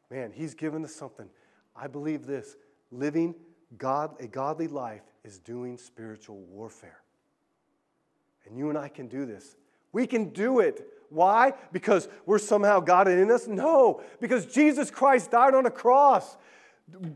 man, 0.09 0.31
he's 0.31 0.53
given 0.53 0.85
us 0.85 0.95
something. 0.95 1.27
I 1.75 1.87
believe 1.87 2.25
this 2.25 2.55
living 2.89 3.35
God, 3.77 4.15
a 4.19 4.27
godly 4.27 4.67
life 4.67 5.01
is 5.23 5.39
doing 5.39 5.77
spiritual 5.77 6.37
warfare. 6.49 6.99
And 8.45 8.57
you 8.57 8.69
and 8.69 8.77
I 8.77 8.89
can 8.89 9.07
do 9.07 9.25
this. 9.25 9.55
We 9.91 10.07
can 10.07 10.29
do 10.29 10.59
it. 10.59 10.85
Why? 11.09 11.53
Because 11.71 12.07
we're 12.25 12.39
somehow 12.39 12.79
God 12.79 13.07
in 13.07 13.31
us? 13.31 13.47
No, 13.47 14.01
because 14.19 14.45
Jesus 14.47 14.89
Christ 14.89 15.31
died 15.31 15.53
on 15.53 15.65
a 15.65 15.71
cross, 15.71 16.35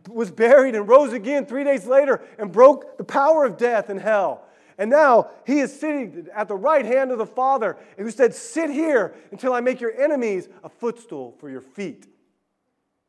was 0.07 0.31
buried, 0.31 0.75
and 0.75 0.87
rose 0.87 1.13
again 1.13 1.45
three 1.45 1.63
days 1.63 1.85
later 1.85 2.21
and 2.37 2.51
broke 2.51 2.97
the 2.97 3.03
power 3.03 3.43
of 3.43 3.57
death 3.57 3.89
and 3.89 3.99
hell. 3.99 4.43
And 4.77 4.91
now 4.91 5.31
he 5.45 5.59
is 5.59 5.77
sitting 5.77 6.27
at 6.33 6.47
the 6.47 6.55
right 6.55 6.85
hand 6.85 7.11
of 7.11 7.17
the 7.17 7.25
Father, 7.25 7.75
and 7.97 8.05
who 8.05 8.11
said, 8.11 8.35
Sit 8.35 8.69
here 8.69 9.15
until 9.31 9.53
I 9.53 9.59
make 9.59 9.81
your 9.81 9.99
enemies 9.99 10.47
a 10.63 10.69
footstool 10.69 11.35
for 11.39 11.49
your 11.49 11.61
feet. 11.61 12.07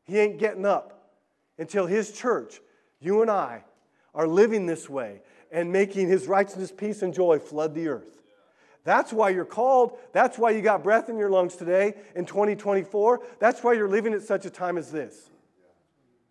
He 0.04 0.18
ain't 0.18 0.38
getting 0.38 0.64
up 0.64 1.12
until 1.58 1.84
his 1.84 2.12
church, 2.12 2.60
you 3.00 3.22
and 3.22 3.30
I, 3.30 3.64
are 4.14 4.26
living 4.26 4.66
this 4.66 4.88
way 4.88 5.20
and 5.52 5.72
making 5.72 6.08
his 6.08 6.26
righteousness, 6.26 6.72
peace, 6.76 7.02
and 7.02 7.14
joy 7.14 7.38
flood 7.38 7.74
the 7.74 7.88
earth. 7.88 8.18
That's 8.84 9.12
why 9.12 9.30
you're 9.30 9.44
called. 9.44 9.98
That's 10.12 10.38
why 10.38 10.50
you 10.50 10.62
got 10.62 10.82
breath 10.82 11.08
in 11.08 11.18
your 11.18 11.30
lungs 11.30 11.56
today 11.56 11.94
in 12.14 12.24
2024. 12.24 13.20
That's 13.38 13.62
why 13.62 13.74
you're 13.74 13.88
living 13.88 14.14
at 14.14 14.22
such 14.22 14.46
a 14.46 14.50
time 14.50 14.78
as 14.78 14.90
this. 14.90 15.30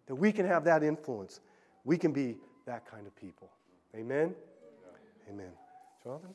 That 0.07 0.15
we 0.15 0.31
can 0.31 0.45
have 0.45 0.63
that 0.63 0.83
influence. 0.83 1.39
We 1.83 1.97
can 1.97 2.11
be 2.11 2.37
that 2.65 2.89
kind 2.89 3.05
of 3.05 3.15
people. 3.15 3.49
Amen. 3.95 4.33
Amen. 5.29 5.51
Jonathan? 6.03 6.33